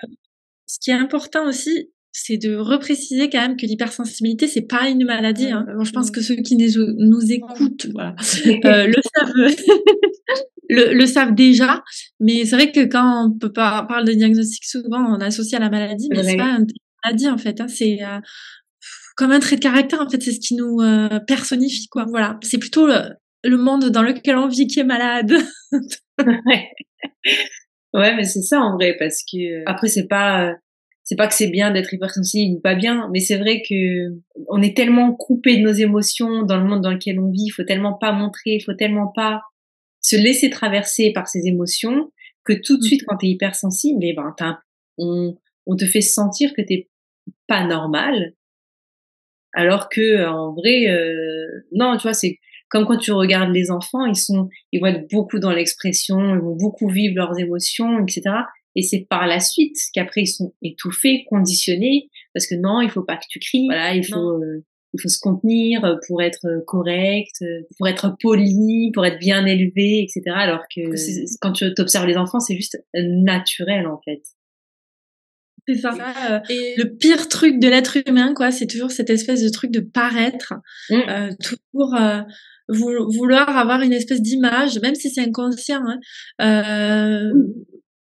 ce 0.67 0.79
qui 0.81 0.91
est 0.91 0.95
important 0.95 1.47
aussi, 1.49 1.91
c'est 2.13 2.37
de 2.37 2.57
repréciser 2.57 3.29
quand 3.31 3.41
même 3.41 3.57
que 3.57 3.67
l'hypersensibilité 3.67 4.47
c'est 4.47 4.63
pas 4.63 4.89
une 4.89 5.05
maladie. 5.05 5.51
Hein. 5.51 5.67
je 5.83 5.91
pense 5.91 6.11
que 6.11 6.21
ceux 6.21 6.37
qui 6.37 6.57
nous, 6.57 7.33
écoutent, 7.33 7.87
voilà, 7.93 8.15
euh, 8.65 8.87
le 8.87 8.95
savent. 9.15 9.33
le, 10.69 10.95
le, 10.95 11.07
savent 11.07 11.35
déjà, 11.35 11.83
mais 12.21 12.45
c'est 12.45 12.55
vrai 12.55 12.71
que 12.71 12.85
quand 12.85 13.27
on 13.27 13.37
peut 13.37 13.53
pas 13.53 13.85
parle 13.89 14.07
de 14.07 14.13
diagnostic, 14.13 14.65
souvent 14.65 15.17
on 15.17 15.21
associe 15.21 15.61
à 15.61 15.65
la 15.65 15.71
maladie, 15.71 16.09
mais 16.11 16.23
c'est 16.23 16.37
pas 16.37 16.59
une 16.59 16.67
maladie 17.05 17.29
en 17.29 17.39
fait. 17.39 17.61
Hein, 17.61 17.69
c'est 17.69 17.99
euh, 18.03 18.21
comme 19.21 19.33
un 19.33 19.39
trait 19.41 19.57
de 19.57 19.61
caractère 19.61 20.01
en 20.01 20.09
fait 20.09 20.23
c'est 20.23 20.33
ce 20.33 20.41
qui 20.41 20.55
nous 20.55 20.81
euh, 20.81 21.21
personnifie 21.21 21.89
quoi. 21.89 22.07
Voilà. 22.09 22.39
C'est 22.43 22.57
plutôt 22.57 22.87
le, 22.87 23.57
monde 23.59 23.91
dans 23.91 24.01
lequel 24.03 24.39
on 24.39 24.49
vit 24.49 24.67
qui 24.67 24.81
est 24.81 24.85
malade. 24.85 25.33
Ouais. 26.19 26.69
ouais 27.95 28.15
mais 28.15 28.25
c'est 28.25 28.43
ça 28.43 28.61
en 28.61 28.75
vrai 28.75 28.95
parce 28.99 29.23
que 29.23 29.63
après 29.67 29.89
c'est 29.89 30.07
pas 30.07 30.55
c'est 31.03 31.17
pas 31.17 31.27
que 31.27 31.33
c'est 31.33 31.49
bien 31.49 31.71
d'être 31.71 31.95
hypersensible 31.95 32.57
ou 32.57 32.61
pas 32.61 32.75
bien 32.75 33.09
mais 33.11 33.21
c'est 33.21 33.39
vrai 33.39 33.63
que 33.67 34.19
on 34.49 34.61
est 34.61 34.77
tellement 34.77 35.15
coupé 35.15 35.57
de 35.57 35.63
nos 35.63 35.73
émotions 35.73 36.43
dans 36.43 36.59
le 36.59 36.65
monde 36.65 36.83
dans 36.83 36.91
lequel 36.91 37.19
on 37.19 37.31
vit. 37.31 37.47
Il 37.47 37.53
faut 37.53 37.65
tellement 37.65 37.95
pas 37.95 38.13
montrer 38.13 38.57
il 38.57 38.61
faut 38.63 38.75
tellement 38.75 39.07
pas 39.07 39.41
se 40.03 40.17
laisser 40.17 40.51
traverser 40.51 41.13
par 41.15 41.27
ces 41.27 41.47
émotions 41.47 42.11
que 42.45 42.53
tout 42.53 42.77
de 42.77 42.83
suite 42.83 43.03
mmh. 43.03 43.07
quand 43.09 43.17
tu 43.17 43.27
es 43.27 43.31
hypersensible 43.31 44.01
eh 44.03 44.13
ben 44.13 44.35
on, 44.99 45.39
on 45.65 45.77
te 45.77 45.87
fait 45.87 46.03
sentir 46.03 46.53
que 46.55 46.61
t'es 46.61 46.91
pas 47.47 47.65
normal 47.67 48.35
alors 49.53 49.89
que 49.89 50.27
en 50.27 50.55
vrai, 50.55 50.89
euh, 50.89 51.47
non, 51.73 51.97
tu 51.97 52.03
vois, 52.03 52.15
c'est 52.15 52.39
comme 52.69 52.87
quand 52.87 52.99
tu 52.99 53.13
regardes 53.13 53.53
les 53.53 53.71
enfants, 53.71 54.07
ils 54.07 54.17
sont, 54.17 54.49
ils 54.73 54.81
vont 54.81 54.87
être 54.87 55.11
beaucoup 55.11 55.39
dans 55.41 55.51
l'expression, 55.51 56.35
ils 56.35 56.41
vont 56.41 56.57
beaucoup 56.57 56.89
vivre 56.89 57.17
leurs 57.17 57.39
émotions, 57.39 57.99
etc. 58.01 58.23
Et 58.77 58.83
c'est 58.83 59.07
par 59.11 59.27
la 59.27 59.41
suite 59.41 59.77
qu'après 59.93 60.23
ils 60.23 60.29
sont 60.29 60.55
étouffés, 60.63 61.25
conditionnés, 61.29 62.09
parce 62.33 62.47
que 62.47 62.55
non, 62.55 62.81
il 62.81 62.91
faut 62.91 63.03
pas 63.03 63.17
que 63.17 63.27
tu 63.29 63.41
cries. 63.41 63.67
Voilà, 63.67 63.95
il 63.95 64.07
faut, 64.07 64.41
euh, 64.41 64.65
il 64.95 65.01
faut 65.01 65.09
se 65.09 65.19
contenir 65.19 65.99
pour 66.07 66.23
être 66.23 66.63
correct, 66.67 67.45
pour 67.77 67.89
être 67.89 68.17
poli, 68.21 68.93
pour 68.95 69.05
être 69.05 69.19
bien 69.19 69.45
élevé, 69.47 70.03
etc. 70.05 70.23
Alors 70.37 70.63
que 70.75 70.81
quand 71.41 71.53
tu 71.53 71.65
observes 71.79 72.07
les 72.07 72.17
enfants, 72.17 72.39
c'est 72.39 72.55
juste 72.55 72.79
naturel 72.95 73.89
en 73.89 74.01
fait. 74.05 74.23
C'est 75.75 75.81
ça. 75.81 75.95
Euh, 76.31 76.41
et 76.49 76.75
le 76.77 76.97
pire 76.97 77.29
truc 77.29 77.59
de 77.59 77.69
l'être 77.69 77.99
humain, 78.07 78.35
quoi, 78.35 78.51
c'est 78.51 78.67
toujours 78.67 78.91
cette 78.91 79.11
espèce 79.11 79.43
de 79.43 79.49
truc 79.49 79.71
de 79.71 79.81
paraître, 79.81 80.55
mmh. 80.91 80.95
euh, 80.95 81.31
toujours 81.41 81.95
euh, 81.95 82.23
vouloir 82.69 83.57
avoir 83.57 83.83
une 83.83 83.93
espèce 83.93 84.21
d'image, 84.21 84.79
même 84.81 84.95
si 84.95 85.11
c'est 85.11 85.21
inconscient, 85.21 85.83
hein, 86.39 87.33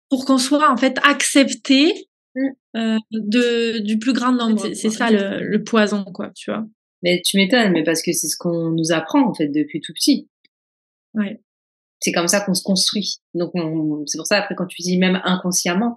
pour 0.09 0.25
qu'on 0.25 0.39
soit 0.39 0.71
en 0.71 0.77
fait 0.77 0.99
accepté 1.03 2.09
mmh. 2.35 2.99
de 3.13 3.79
du 3.79 3.99
plus 3.99 4.13
grand 4.13 4.33
nombre. 4.33 4.75
C'est 4.75 4.91
ça 4.91 5.11
le, 5.11 5.43
le, 5.43 5.63
poison, 5.63 6.05
quoi, 6.05 6.31
tu 6.35 6.51
vois. 6.51 6.67
Mais 7.03 7.23
tu 7.25 7.37
m'étonnes, 7.37 7.73
mais 7.73 7.85
parce 7.85 8.03
que 8.03 8.13
c'est 8.13 8.29
ce 8.29 8.37
qu'on 8.37 8.71
nous 8.71 8.93
apprend 8.93 9.29
en 9.29 9.35
fait 9.35 9.49
depuis 9.49 9.81
tout 9.81 9.93
petit. 9.93 10.29
Ouais. 11.15 11.41
C'est 12.01 12.13
comme 12.13 12.29
ça 12.29 12.41
qu'on 12.41 12.55
se 12.55 12.63
construit. 12.63 13.17
Donc 13.35 13.53
c'est 14.07 14.19
pour 14.19 14.27
ça 14.27 14.39
après 14.39 14.55
quand 14.55 14.67
tu 14.67 14.83
dis 14.83 14.99
même 14.99 15.21
inconsciemment, 15.25 15.97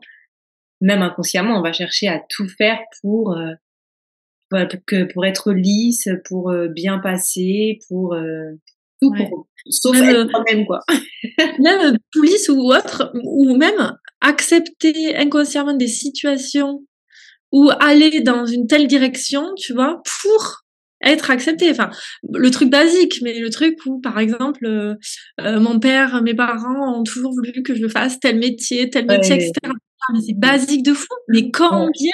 même 0.81 1.01
inconsciemment, 1.01 1.59
on 1.59 1.61
va 1.61 1.73
chercher 1.73 2.07
à 2.07 2.21
tout 2.29 2.47
faire 2.47 2.79
pour 3.01 3.33
euh, 3.33 3.53
pour, 4.49 4.59
que, 4.85 5.03
pour 5.11 5.25
être 5.25 5.51
lisse, 5.51 6.09
pour 6.25 6.49
euh, 6.49 6.67
bien 6.67 6.99
passer, 6.99 7.79
pour 7.87 8.13
euh, 8.13 8.51
tout 9.01 9.13
pour 9.13 9.47
sauf 9.69 9.97
même, 9.99 10.29
même 10.49 10.65
quoi. 10.65 10.81
même 11.59 11.97
lisse 12.15 12.49
ou 12.49 12.71
autre, 12.71 13.11
ou 13.23 13.55
même 13.55 13.97
accepter 14.21 15.15
inconsciemment 15.15 15.73
des 15.73 15.87
situations 15.87 16.83
ou 17.51 17.69
aller 17.79 18.21
dans 18.21 18.45
une 18.45 18.67
telle 18.67 18.87
direction, 18.87 19.53
tu 19.55 19.73
vois, 19.73 20.03
pour 20.21 20.63
être 21.01 21.31
accepté. 21.31 21.71
Enfin, 21.71 21.89
le 22.31 22.51
truc 22.51 22.69
basique, 22.69 23.21
mais 23.23 23.39
le 23.39 23.49
truc 23.49 23.75
où, 23.87 23.99
par 23.99 24.19
exemple, 24.19 24.65
euh, 24.65 24.95
mon 25.39 25.79
père, 25.79 26.21
mes 26.21 26.35
parents 26.35 26.99
ont 26.99 27.03
toujours 27.03 27.31
voulu 27.33 27.63
que 27.63 27.73
je 27.73 27.87
fasse 27.87 28.19
tel 28.19 28.37
métier, 28.37 28.89
tel 28.89 29.07
métier, 29.07 29.35
etc 29.35 29.73
c'est 30.25 30.37
basique 30.37 30.83
de 30.83 30.93
fou. 30.93 31.07
Mais 31.27 31.51
combien 31.51 32.11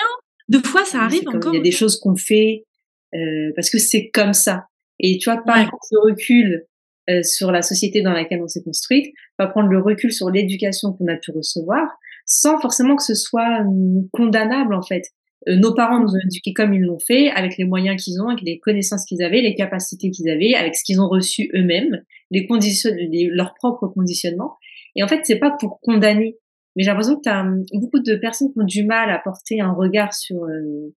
de 0.50 0.60
fois 0.60 0.86
ça 0.86 1.02
arrive 1.02 1.28
encore 1.28 1.54
Il 1.54 1.58
y 1.58 1.60
a 1.60 1.64
des 1.64 1.72
choses 1.72 2.00
qu'on 2.00 2.16
fait 2.16 2.66
euh, 3.14 3.52
parce 3.56 3.70
que 3.70 3.78
c'est 3.78 4.10
comme 4.10 4.34
ça. 4.34 4.66
Et 5.00 5.18
tu 5.18 5.30
vois, 5.30 5.42
pas 5.44 5.66
prendre 5.66 5.70
le 5.92 6.12
recul 6.12 6.66
euh, 7.10 7.22
sur 7.24 7.52
la 7.52 7.62
société 7.62 8.02
dans 8.02 8.14
laquelle 8.14 8.42
on 8.42 8.48
s'est 8.48 8.64
construite, 8.64 9.14
pas 9.38 9.48
prendre 9.48 9.70
le 9.70 9.80
recul 9.80 10.12
sur 10.12 10.30
l'éducation 10.30 10.94
qu'on 10.94 11.08
a 11.08 11.16
pu 11.16 11.32
recevoir, 11.32 11.88
sans 12.26 12.60
forcément 12.60 12.96
que 12.96 13.04
ce 13.04 13.16
soit 13.16 13.64
condamnable 14.12 14.74
en 14.74 14.82
fait. 14.82 15.04
nos 15.48 15.76
parents 15.76 16.00
nous 16.00 16.10
ont 16.10 16.20
éduqués 16.26 16.54
comme 16.54 16.74
ils 16.74 16.82
l'ont 16.82 17.00
fait, 17.00 17.30
avec 17.30 17.58
les 17.58 17.66
moyens 17.66 18.02
qu'ils 18.02 18.22
ont, 18.22 18.30
avec 18.30 18.42
les 18.44 18.58
connaissances 18.60 19.06
qu'ils 19.06 19.22
avaient, 19.22 19.42
les 19.42 19.54
capacités 19.54 20.10
qu'ils 20.10 20.30
avaient, 20.30 20.56
avec 20.56 20.76
ce 20.76 20.84
qu'ils 20.84 21.00
ont 21.00 21.10
reçu 21.10 21.52
eux-mêmes, 21.54 22.02
les 22.32 22.48
conditions, 22.48 22.90
leurs 23.32 23.54
propres 23.54 23.88
conditionnements. 23.88 24.58
Et 24.96 25.04
en 25.04 25.08
fait, 25.08 25.22
c'est 25.24 25.40
pas 25.40 25.52
pour 25.60 25.80
condamner, 25.82 26.38
mais 26.76 26.84
j'ai 26.84 26.90
l'impression 26.90 27.16
que 27.16 27.22
tu 27.24 27.30
as 27.30 27.42
hum, 27.42 27.64
beaucoup 27.74 28.00
de 28.00 28.16
personnes 28.16 28.52
qui 28.52 28.60
ont 28.60 28.66
du 28.66 28.86
mal 28.86 29.10
à 29.10 29.20
porter 29.20 29.62
un 29.62 29.72
regard 29.72 30.14
sur 30.14 30.44
euh, 30.44 30.94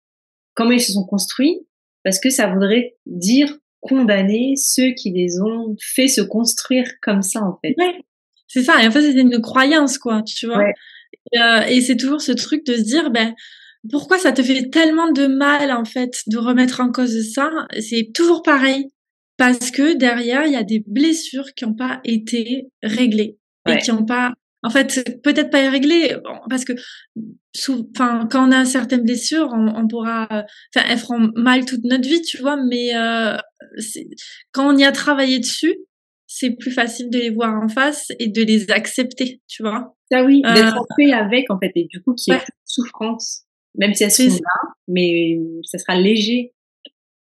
comment 0.54 0.72
ils 0.72 0.80
se 0.80 0.92
sont 0.92 1.04
construits, 1.04 1.60
parce 2.02 2.18
que 2.18 2.30
ça 2.30 2.46
voudrait 2.46 2.96
dire 3.06 3.56
condamner 3.80 4.54
ceux 4.56 4.92
qui 4.92 5.12
les 5.12 5.40
ont 5.40 5.76
fait 5.80 6.08
se 6.08 6.20
construire 6.20 6.86
comme 7.02 7.22
ça, 7.22 7.42
en 7.42 7.58
fait. 7.62 7.74
Ouais, 7.78 8.04
c'est 8.48 8.62
ça. 8.62 8.82
Et 8.82 8.88
en 8.88 8.90
fait, 8.90 9.02
c'est 9.02 9.20
une 9.20 9.40
croyance, 9.40 9.98
quoi, 9.98 10.22
tu 10.22 10.46
vois. 10.46 10.64
Et, 11.32 11.38
euh, 11.38 11.60
et 11.68 11.80
c'est 11.80 11.96
toujours 11.96 12.20
ce 12.20 12.32
truc 12.32 12.64
de 12.66 12.74
se 12.74 12.82
dire, 12.82 13.10
ben, 13.10 13.34
pourquoi 13.90 14.18
ça 14.18 14.32
te 14.32 14.42
fait 14.42 14.70
tellement 14.70 15.12
de 15.12 15.26
mal, 15.26 15.70
en 15.72 15.84
fait, 15.84 16.22
de 16.26 16.38
remettre 16.38 16.80
en 16.80 16.90
cause 16.90 17.32
ça? 17.32 17.50
C'est 17.78 18.10
toujours 18.14 18.42
pareil. 18.42 18.88
Parce 19.36 19.70
que 19.70 19.94
derrière, 19.94 20.46
il 20.46 20.52
y 20.52 20.56
a 20.56 20.62
des 20.62 20.82
blessures 20.86 21.52
qui 21.54 21.66
n'ont 21.66 21.74
pas 21.74 22.00
été 22.04 22.70
réglées 22.82 23.38
et 23.68 23.76
qui 23.78 23.92
n'ont 23.92 24.06
pas 24.06 24.32
en 24.66 24.70
fait, 24.70 25.20
peut-être 25.22 25.50
pas 25.50 25.70
réglé, 25.70 26.16
parce 26.50 26.64
que, 26.64 26.72
enfin, 27.94 28.26
quand 28.28 28.48
on 28.48 28.52
a 28.52 28.64
certaines 28.64 29.04
blessures, 29.04 29.48
on, 29.52 29.86
pourra, 29.86 30.26
enfin, 30.28 30.86
elles 30.88 30.98
feront 30.98 31.30
mal 31.36 31.64
toute 31.64 31.84
notre 31.84 32.08
vie, 32.08 32.20
tu 32.20 32.38
vois, 32.38 32.56
mais 32.56 32.96
euh, 32.96 33.36
quand 34.50 34.74
on 34.74 34.76
y 34.76 34.82
a 34.82 34.90
travaillé 34.90 35.38
dessus, 35.38 35.76
c'est 36.26 36.50
plus 36.50 36.72
facile 36.72 37.10
de 37.10 37.18
les 37.18 37.30
voir 37.30 37.54
en 37.62 37.68
face 37.68 38.08
et 38.18 38.26
de 38.26 38.42
les 38.42 38.68
accepter, 38.72 39.40
tu 39.46 39.62
vois. 39.62 39.94
Ça 40.10 40.24
oui, 40.24 40.42
d'être 40.42 40.76
en 40.76 40.82
euh, 40.82 40.94
paix 40.96 41.12
avec, 41.12 41.48
en 41.48 41.60
fait, 41.60 41.70
et 41.76 41.86
du 41.88 42.02
coup, 42.02 42.16
ait 42.26 42.38
plus 42.38 42.38
de 42.38 42.64
souffrance, 42.64 43.44
même 43.76 43.94
si 43.94 44.02
elles 44.02 44.10
sont 44.10 44.24
là, 44.24 44.70
mais 44.88 45.38
ça 45.62 45.78
sera 45.78 45.94
léger 45.94 46.55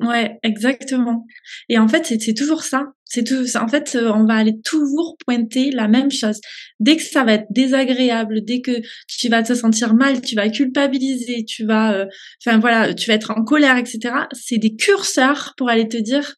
Ouais, 0.01 0.39
exactement. 0.43 1.25
Et 1.69 1.79
en 1.79 1.87
fait, 1.87 2.05
c'est 2.21 2.35
toujours 2.35 2.65
ça. 2.65 2.87
C'est 3.05 3.23
tout. 3.23 3.45
En 3.57 3.69
fait, 3.69 3.95
euh, 3.95 4.11
on 4.13 4.25
va 4.27 4.35
aller 4.35 4.61
toujours 4.65 5.17
pointer 5.25 5.71
la 5.71 5.87
même 5.87 6.11
chose. 6.11 6.41
Dès 6.81 6.97
que 6.97 7.03
ça 7.03 7.23
va 7.23 7.35
être 7.35 7.47
désagréable, 7.51 8.45
dès 8.45 8.61
que 8.61 8.73
tu 9.07 9.29
vas 9.29 9.43
te 9.45 9.55
sentir 9.55 9.95
mal, 9.95 10.21
tu 10.21 10.35
vas 10.35 10.49
culpabiliser, 10.49 11.45
tu 11.45 11.65
vas, 11.65 11.93
euh, 11.95 12.07
enfin 12.45 12.59
voilà, 12.59 12.93
tu 12.93 13.09
vas 13.09 13.15
être 13.15 13.31
en 13.31 13.45
colère, 13.45 13.77
etc. 13.77 14.27
C'est 14.33 14.59
des 14.59 14.75
curseurs 14.75 15.55
pour 15.57 15.69
aller 15.71 15.89
te 15.89 15.97
dire, 15.97 16.35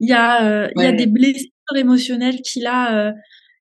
il 0.00 0.08
y 0.10 0.12
a, 0.12 0.46
euh, 0.64 0.68
il 0.76 0.82
y 0.82 0.86
a 0.86 0.92
des 0.92 1.06
blessures 1.06 1.50
émotionnelles 1.76 2.40
qui 2.42 2.60
là, 2.60 3.12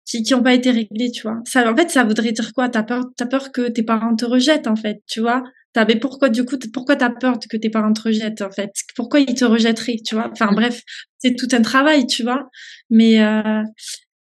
qui 0.05 0.23
qui 0.23 0.33
ont 0.35 0.43
pas 0.43 0.53
été 0.55 0.71
réglées, 0.71 1.11
tu 1.11 1.23
vois. 1.23 1.39
Ça, 1.45 1.71
en 1.71 1.75
fait, 1.75 1.89
ça 1.91 2.03
voudrait 2.03 2.31
dire 2.33 2.53
quoi? 2.53 2.69
T'as 2.69 2.83
peur, 2.83 3.05
t'as 3.17 3.27
peur 3.27 3.51
que 3.51 3.69
tes 3.69 3.83
parents 3.83 4.15
te 4.15 4.25
rejettent, 4.25 4.67
en 4.67 4.75
fait, 4.75 5.01
tu 5.07 5.21
vois? 5.21 5.43
Mais 5.83 5.97
pourquoi 5.97 6.29
du 6.29 6.45
coup 6.45 6.57
pourquoi 6.73 6.95
t'as 6.95 7.09
peur 7.09 7.37
que 7.49 7.57
tes 7.57 7.69
parents 7.69 7.91
te 7.91 8.03
rejettent 8.03 8.41
en 8.41 8.51
fait? 8.51 8.71
Pourquoi 8.95 9.19
ils 9.19 9.35
te 9.35 9.43
rejetteraient 9.43 9.97
tu 10.05 10.15
vois? 10.15 10.29
Enfin 10.31 10.53
bref 10.53 10.81
c'est 11.17 11.35
tout 11.35 11.49
un 11.51 11.61
travail 11.61 12.07
tu 12.07 12.23
vois? 12.23 12.49
Mais 12.89 13.21
euh, 13.21 13.61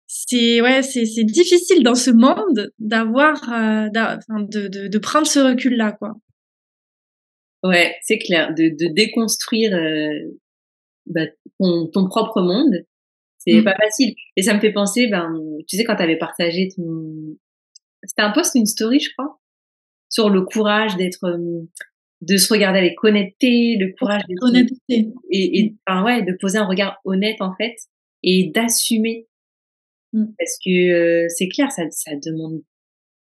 c'est 0.07 0.63
ouais 0.63 0.83
c'est 0.83 1.05
c'est 1.05 1.25
difficile 1.25 1.83
dans 1.83 1.95
ce 1.95 2.11
monde 2.11 2.71
d'avoir 2.79 3.37
euh, 3.53 3.89
de, 3.91 4.69
de, 4.69 4.89
de 4.89 4.99
prendre 4.99 5.27
ce 5.27 5.41
recul 5.41 5.77
là 5.77 5.93
quoi. 5.93 6.15
Ouais 7.63 7.97
c'est 8.03 8.19
clair. 8.19 8.55
De, 8.55 8.69
de 8.71 8.93
déconstruire 8.95 9.75
euh, 9.77 10.39
bah, 11.07 11.27
ton, 11.61 11.89
ton, 11.89 12.09
propre 12.09 12.41
monde 12.41 12.85
c'est 13.39 13.61
mmh. 13.61 13.65
pas 13.65 13.75
facile. 13.77 14.15
Et 14.37 14.43
ça 14.43 14.55
me 14.55 14.61
fait 14.61 14.73
penser 14.73 15.09
ben 15.09 15.29
tu 15.69 15.77
sais 15.77 15.85
quand 15.85 15.97
t'avais 15.97 16.19
partagé 16.19 16.69
ton 16.75 17.37
c'était 18.05 18.23
un 18.23 18.31
post 18.31 18.55
une 18.55 18.67
story 18.67 19.01
je 19.01 19.11
crois? 19.13 19.39
Sur 20.13 20.31
le 20.31 20.43
courage 20.43 20.97
d'être 20.97 21.25
euh, 21.25 21.69
de 22.21 22.37
se 22.37 22.53
regarder 22.53 22.79
avec 22.79 23.03
honnêteté, 23.03 23.77
le 23.81 23.93
courage 23.99 24.23
d'être 24.29 24.45
honnêteté. 24.45 25.09
et, 25.31 25.59
et 25.59 25.75
enfin, 25.89 26.05
ouais, 26.05 26.23
de 26.23 26.37
poser 26.41 26.59
un 26.59 26.67
regard 26.67 27.01
honnête 27.05 27.41
en 27.41 27.53
fait 27.57 27.75
et 28.23 28.53
d'assumer. 28.55 29.27
Mm. 30.13 30.27
parce 30.39 30.59
que 30.65 30.71
euh, 30.71 31.27
c'est 31.29 31.49
clair, 31.49 31.73
ça, 31.73 31.85
ça 31.91 32.13
demande 32.25 32.63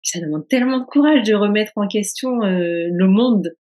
ça 0.04 0.22
demande 0.22 0.48
tellement 0.48 0.80
de 0.80 0.86
courage 0.86 1.28
de 1.28 1.34
remettre 1.34 1.74
en 1.76 1.88
question 1.88 2.42
euh, 2.44 2.88
le 2.90 3.08
monde, 3.08 3.56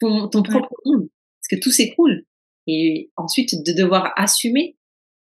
ton, 0.00 0.28
ton 0.28 0.42
propre 0.42 0.74
monde, 0.84 1.08
parce 1.38 1.48
que 1.48 1.62
tout 1.62 1.70
s'écroule. 1.70 2.24
Et 2.66 3.10
ensuite 3.16 3.54
de 3.64 3.72
devoir 3.72 4.12
assumer 4.16 4.76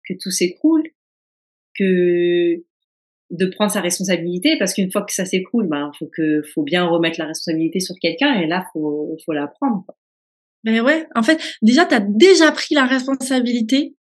que 0.07 0.15
tout 0.21 0.31
s'écroule, 0.31 0.83
que 1.79 2.63
de 3.31 3.47
prendre 3.47 3.71
sa 3.71 3.81
responsabilité 3.81 4.57
parce 4.59 4.73
qu'une 4.75 4.91
fois 4.91 5.03
que 5.03 5.13
ça 5.13 5.25
s'écroule, 5.25 5.69
ben 5.69 5.91
faut 5.99 6.09
que 6.15 6.43
faut 6.55 6.63
bien 6.63 6.85
remettre 6.85 7.19
la 7.19 7.27
responsabilité 7.27 7.81
sur 7.81 7.95
quelqu'un 8.01 8.35
et 8.35 8.47
là 8.47 8.65
faut 8.73 9.17
faut 9.25 9.33
la 9.33 9.49
prendre. 9.49 9.85
Mais 10.65 10.81
ouais, 10.81 11.07
en 11.15 11.23
fait, 11.23 11.41
déjà 11.63 11.87
tu 11.87 11.95
as 11.95 12.01
déjà 12.01 12.53
pris 12.53 12.75
la 12.75 12.87
responsabilité 12.87 13.95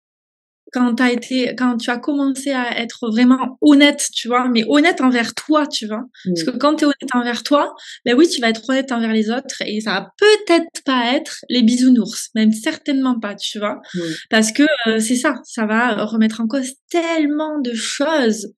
quand 0.72 1.00
as 1.00 1.12
été 1.12 1.54
quand 1.56 1.76
tu 1.76 1.90
as 1.90 1.98
commencé 1.98 2.50
à 2.50 2.78
être 2.80 3.08
vraiment 3.08 3.56
honnête, 3.60 4.08
tu 4.12 4.28
vois, 4.28 4.48
mais 4.48 4.64
honnête 4.68 5.00
envers 5.00 5.34
toi, 5.34 5.66
tu 5.66 5.86
vois. 5.86 6.04
Parce 6.24 6.44
que 6.44 6.50
quand 6.58 6.76
tu 6.76 6.84
es 6.84 6.86
honnête 6.86 7.14
envers 7.14 7.42
toi, 7.42 7.74
ben 8.04 8.16
oui, 8.16 8.28
tu 8.28 8.40
vas 8.40 8.48
être 8.48 8.68
honnête 8.68 8.90
envers 8.92 9.12
les 9.12 9.30
autres 9.30 9.62
et 9.64 9.80
ça 9.80 9.92
va 9.92 10.12
peut-être 10.18 10.82
pas 10.84 11.14
être 11.14 11.38
les 11.48 11.62
bisounours, 11.62 12.30
même 12.34 12.52
certainement 12.52 13.18
pas, 13.18 13.34
tu 13.34 13.58
vois. 13.58 13.80
Parce 14.28 14.52
que 14.52 14.64
euh, 14.88 14.98
c'est 14.98 15.16
ça, 15.16 15.36
ça 15.44 15.66
va 15.66 16.04
remettre 16.04 16.40
en 16.40 16.46
cause 16.46 16.72
tellement 16.90 17.60
de 17.60 17.72
choses 17.74 18.52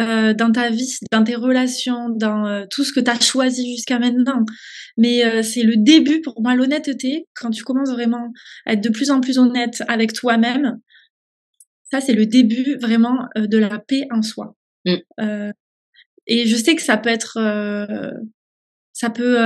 euh, 0.00 0.32
dans 0.32 0.50
ta 0.50 0.70
vie, 0.70 0.98
dans 1.12 1.24
tes 1.24 1.34
relations, 1.34 2.08
dans 2.08 2.46
euh, 2.46 2.64
tout 2.70 2.84
ce 2.84 2.92
que 2.92 3.00
tu 3.00 3.10
as 3.10 3.20
choisi 3.20 3.72
jusqu'à 3.76 3.98
maintenant. 3.98 4.44
Mais 4.96 5.24
euh, 5.24 5.42
c'est 5.42 5.62
le 5.62 5.76
début 5.76 6.22
pour 6.22 6.40
moi, 6.40 6.54
l'honnêteté, 6.54 7.26
quand 7.34 7.50
tu 7.50 7.64
commences 7.64 7.90
vraiment 7.90 8.32
à 8.64 8.72
être 8.72 8.80
de 8.80 8.88
plus 8.88 9.10
en 9.10 9.20
plus 9.20 9.38
honnête 9.38 9.82
avec 9.88 10.14
toi-même, 10.14 10.78
ça 11.90 12.00
c'est 12.00 12.14
le 12.14 12.24
début 12.24 12.76
vraiment 12.80 13.28
de 13.36 13.58
la 13.58 13.78
paix 13.78 14.06
en 14.10 14.22
soi. 14.22 14.56
Mm. 14.86 15.52
et 16.26 16.46
je 16.46 16.56
sais 16.56 16.74
que 16.74 16.80
ça 16.80 16.96
peut 16.96 17.10
être, 17.10 17.38
ça 18.94 19.10
peut, 19.10 19.38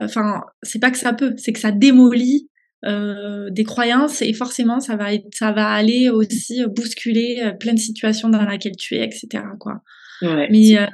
enfin, 0.00 0.42
c'est 0.62 0.80
pas 0.80 0.90
que 0.90 0.98
ça 0.98 1.12
peut, 1.12 1.34
c'est 1.36 1.52
que 1.52 1.60
ça 1.60 1.70
démolit 1.70 2.48
euh, 2.84 3.48
des 3.50 3.62
croyances 3.62 4.22
et 4.22 4.32
forcément 4.32 4.80
ça 4.80 4.96
va 4.96 5.10
ça 5.32 5.52
va 5.52 5.70
aller 5.70 6.08
aussi 6.08 6.64
bousculer 6.66 7.40
euh, 7.40 7.52
plein 7.52 7.74
de 7.74 7.78
situations 7.78 8.28
dans 8.28 8.42
laquelle 8.42 8.74
tu 8.74 8.96
es 8.96 9.04
etc 9.04 9.44
quoi. 9.60 9.82
Mais 10.20 10.76
euh, 10.76 10.86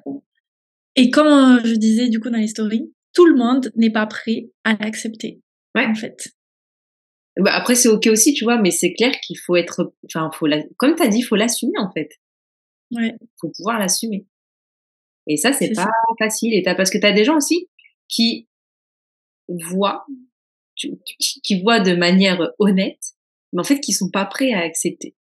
et 0.96 1.08
comme 1.08 1.60
je 1.64 1.74
disais 1.74 2.10
du 2.10 2.20
coup 2.20 2.28
dans 2.28 2.36
les 2.36 2.48
stories 2.48 2.92
tout 3.14 3.24
le 3.24 3.36
monde 3.36 3.72
n'est 3.74 3.90
pas 3.90 4.06
prêt 4.06 4.50
à 4.64 4.74
l'accepter 4.74 5.40
ouais. 5.74 5.86
en 5.86 5.94
fait. 5.94 6.28
Bah 7.38 7.52
après 7.54 7.74
c'est 7.74 7.88
ok 7.88 8.06
aussi 8.08 8.34
tu 8.34 8.44
vois 8.44 8.60
mais 8.60 8.70
c'est 8.70 8.92
clair 8.92 9.12
qu'il 9.22 9.38
faut 9.38 9.56
être 9.56 9.94
enfin 10.04 10.30
faut 10.34 10.46
la... 10.46 10.62
comme 10.76 10.94
tu 10.94 11.02
as 11.02 11.08
dit 11.08 11.20
il 11.20 11.22
faut 11.22 11.36
l'assumer 11.36 11.78
en 11.78 11.90
fait. 11.90 12.10
Ouais. 12.90 13.14
Faut 13.40 13.50
pouvoir 13.56 13.78
l'assumer. 13.78 14.26
Et 15.26 15.38
ça 15.38 15.54
c'est 15.54 15.72
pas 15.72 15.88
facile. 16.18 16.52
Et 16.52 16.66
as... 16.66 16.74
parce 16.74 16.90
que 16.90 16.98
tu 16.98 17.06
as 17.06 17.12
des 17.12 17.24
gens 17.24 17.36
aussi 17.36 17.66
qui 18.08 18.46
voient 19.48 20.04
qui 21.42 21.62
voient 21.62 21.80
de 21.80 21.94
manière 21.94 22.50
honnête, 22.58 23.14
mais 23.52 23.60
en 23.60 23.64
fait 23.64 23.80
qui 23.80 23.92
sont 23.92 24.10
pas 24.10 24.24
prêts 24.24 24.52
à 24.52 24.60
accepter. 24.60 25.14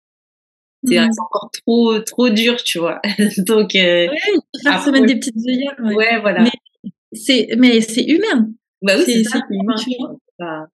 C'est 0.85 1.01
mmh. 1.01 1.11
encore 1.21 1.51
trop 1.53 1.99
trop 2.01 2.29
dur, 2.29 2.57
tu 2.63 2.79
vois. 2.79 3.01
Donc 3.39 3.75
euh, 3.75 4.07
ouais, 4.07 4.79
se 4.85 4.91
mettre 4.91 5.07
des 5.07 5.17
petites 5.17 5.37
œillères. 5.37 5.77
Ouais. 5.97 6.21
voilà. 6.21 6.45
Mais 6.45 6.91
c'est 7.13 7.49
mais 7.59 7.81
c'est 7.81 8.05
humain. 8.05 8.51
Bah 8.83 8.95
oui, 8.97 9.05
c'est 9.07 9.25
ça, 9.25 9.41
humain. 9.51 10.69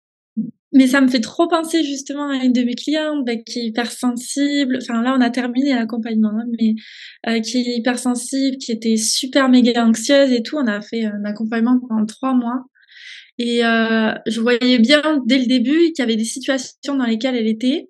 Mais 0.75 0.87
ça 0.87 1.03
me 1.03 1.09
fait 1.09 1.21
trop 1.21 1.49
penser 1.49 1.85
justement 1.85 2.31
à 2.31 2.45
une 2.45 2.53
de 2.53 2.63
mes 2.63 2.75
clientes 2.75 3.27
bah, 3.27 3.37
qui 3.37 3.59
est 3.59 3.65
hypersensible. 3.67 4.79
Enfin 4.81 5.03
là, 5.03 5.15
on 5.17 5.21
a 5.21 5.29
terminé 5.29 5.75
l'accompagnement, 5.75 6.31
hein, 6.31 6.47
mais 6.59 6.75
euh, 7.29 7.41
qui 7.41 7.59
est 7.59 7.77
hypersensible, 7.77 8.57
qui 8.57 8.73
était 8.73 8.97
super 8.97 9.51
méga 9.51 9.85
anxieuse 9.85 10.33
et 10.33 10.43
tout. 10.43 10.57
On 10.57 10.67
a 10.67 10.81
fait 10.81 11.05
un 11.05 11.25
accompagnement 11.25 11.79
pendant 11.79 12.07
trois 12.07 12.35
mois. 12.35 12.65
Et 13.39 13.65
euh, 13.65 14.13
je 14.27 14.41
voyais 14.41 14.79
bien 14.79 15.21
dès 15.27 15.39
le 15.39 15.47
début 15.47 15.93
qu'il 15.93 15.99
y 15.99 16.03
avait 16.03 16.17
des 16.17 16.25
situations 16.25 16.97
dans 16.97 17.07
lesquelles 17.07 17.37
elle 17.37 17.49
était 17.49 17.89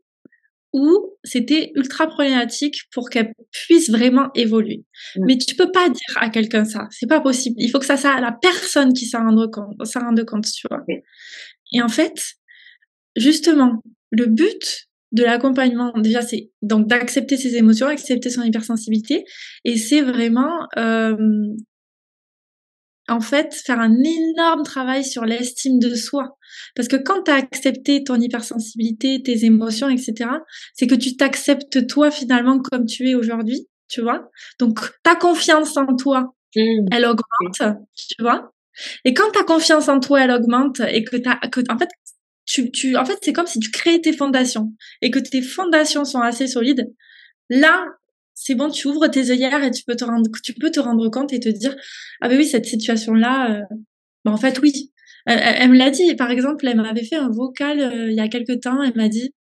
où 0.73 1.19
c'était 1.23 1.71
ultra 1.75 2.07
problématique 2.07 2.83
pour 2.93 3.11
qu'elle 3.11 3.35
puisse 3.51 3.91
vraiment 3.91 4.31
évoluer. 4.35 4.85
Mmh. 5.17 5.25
Mais 5.27 5.37
tu 5.37 5.55
peux 5.55 5.71
pas 5.71 5.89
dire 5.89 6.17
à 6.17 6.31
quelqu'un 6.31 6.65
ça, 6.65 6.89
c'est 6.91 7.09
pas 7.09 7.21
possible. 7.21 7.57
Il 7.59 7.71
faut 7.71 7.79
que 7.79 7.85
ça 7.85 7.97
soit 7.97 8.21
la 8.21 8.33
personne 8.33 8.93
qui 8.95 9.07
s'en 9.07 9.19
rende 9.19 9.51
compte, 9.51 9.87
s'en 9.87 10.01
rende 10.01 10.25
compte, 10.25 10.47
tu 10.51 10.67
vois. 10.71 10.83
Et 11.73 11.83
en 11.83 11.89
fait, 11.89 12.35
justement, 13.17 13.83
le 14.11 14.27
but 14.27 14.89
de 15.13 15.25
l'accompagnement, 15.25 15.93
déjà, 15.99 16.23
c'est 16.23 16.51
donc 16.63 16.87
d'accepter 16.89 17.37
ses 17.37 17.57
émotions, 17.57 17.87
accepter 17.87 18.31
son 18.31 18.43
hypersensibilité, 18.43 19.25
et 19.65 19.77
c'est 19.77 20.01
vraiment 20.01 20.67
euh, 20.79 21.17
en 23.13 23.21
fait, 23.21 23.55
faire 23.55 23.79
un 23.79 23.95
énorme 24.03 24.63
travail 24.65 25.05
sur 25.05 25.25
l'estime 25.25 25.79
de 25.79 25.95
soi. 25.95 26.39
Parce 26.75 26.89
que 26.89 26.97
quand 26.97 27.25
tu 27.25 27.31
as 27.31 27.37
accepté 27.37 28.03
ton 28.05 28.17
hypersensibilité, 28.17 29.23
tes 29.23 29.45
émotions, 29.45 29.89
etc., 29.89 30.31
c'est 30.75 30.87
que 30.87 30.95
tu 30.95 31.17
t'acceptes 31.17 31.87
toi 31.87 32.11
finalement 32.11 32.59
comme 32.59 32.87
tu 32.87 33.09
es 33.09 33.15
aujourd'hui, 33.15 33.69
tu 33.89 34.03
vois. 34.03 34.31
Donc, 34.59 34.81
ta 35.03 35.15
confiance 35.15 35.77
en 35.77 35.95
toi, 35.97 36.35
mmh. 36.57 36.87
elle 36.93 37.05
augmente, 37.05 37.77
tu 37.97 38.23
vois. 38.23 38.53
Et 39.05 39.15
quand 39.15 39.31
ta 39.33 39.45
confiance 39.45 39.89
en 39.89 40.01
toi, 40.01 40.25
elle 40.25 40.31
augmente 40.31 40.81
et 40.81 41.05
que 41.05 41.17
t'as, 41.17 41.37
que, 41.49 41.61
en 41.71 41.79
fait, 41.79 41.89
tu, 42.47 42.71
tu, 42.71 42.97
en 42.97 43.05
fait, 43.05 43.19
c'est 43.23 43.33
comme 43.33 43.47
si 43.47 43.61
tu 43.61 43.71
créais 43.71 44.01
tes 44.01 44.13
fondations 44.13 44.73
et 45.01 45.11
que 45.11 45.19
tes 45.19 45.43
fondations 45.43 46.05
sont 46.05 46.21
assez 46.21 46.47
solides. 46.47 46.93
Là, 47.51 47.85
c'est 48.45 48.57
bon, 48.57 48.71
tu 48.71 48.89
ouvres 48.89 49.07
tes 49.07 49.31
œillères 49.31 49.63
et 49.63 49.71
tu 49.71 49.85
peux 49.85 49.95
te 49.95 50.05
rendre, 50.05 50.29
tu 50.43 50.53
peux 50.55 50.71
te 50.71 50.81
rendre 50.81 51.09
compte 51.11 51.33
et 51.33 51.39
te 51.39 51.49
dire, 51.49 51.77
ah 52.21 52.29
ben 52.29 52.37
oui, 52.37 52.45
cette 52.45 52.67
situation-là, 52.67 53.53
euh, 53.53 53.77
ben 54.25 54.33
en 54.33 54.37
fait, 54.37 54.59
oui. 54.61 54.91
Elle, 55.27 55.71
me 55.71 55.79
l'a 55.79 55.91
dit, 55.91 56.17
par 56.17 56.33
exemple, 56.33 56.67
elle 56.67 56.77
m'avait 56.77 57.05
fait 57.05 57.15
un 57.15 57.29
vocal 57.29 57.79
euh, 57.79 58.11
il 58.11 58.17
y 58.17 58.21
a 58.21 58.27
quelque 58.27 58.55
temps, 58.55 58.83
elle 58.83 58.97
m'a 58.97 59.09
dit, 59.09 59.33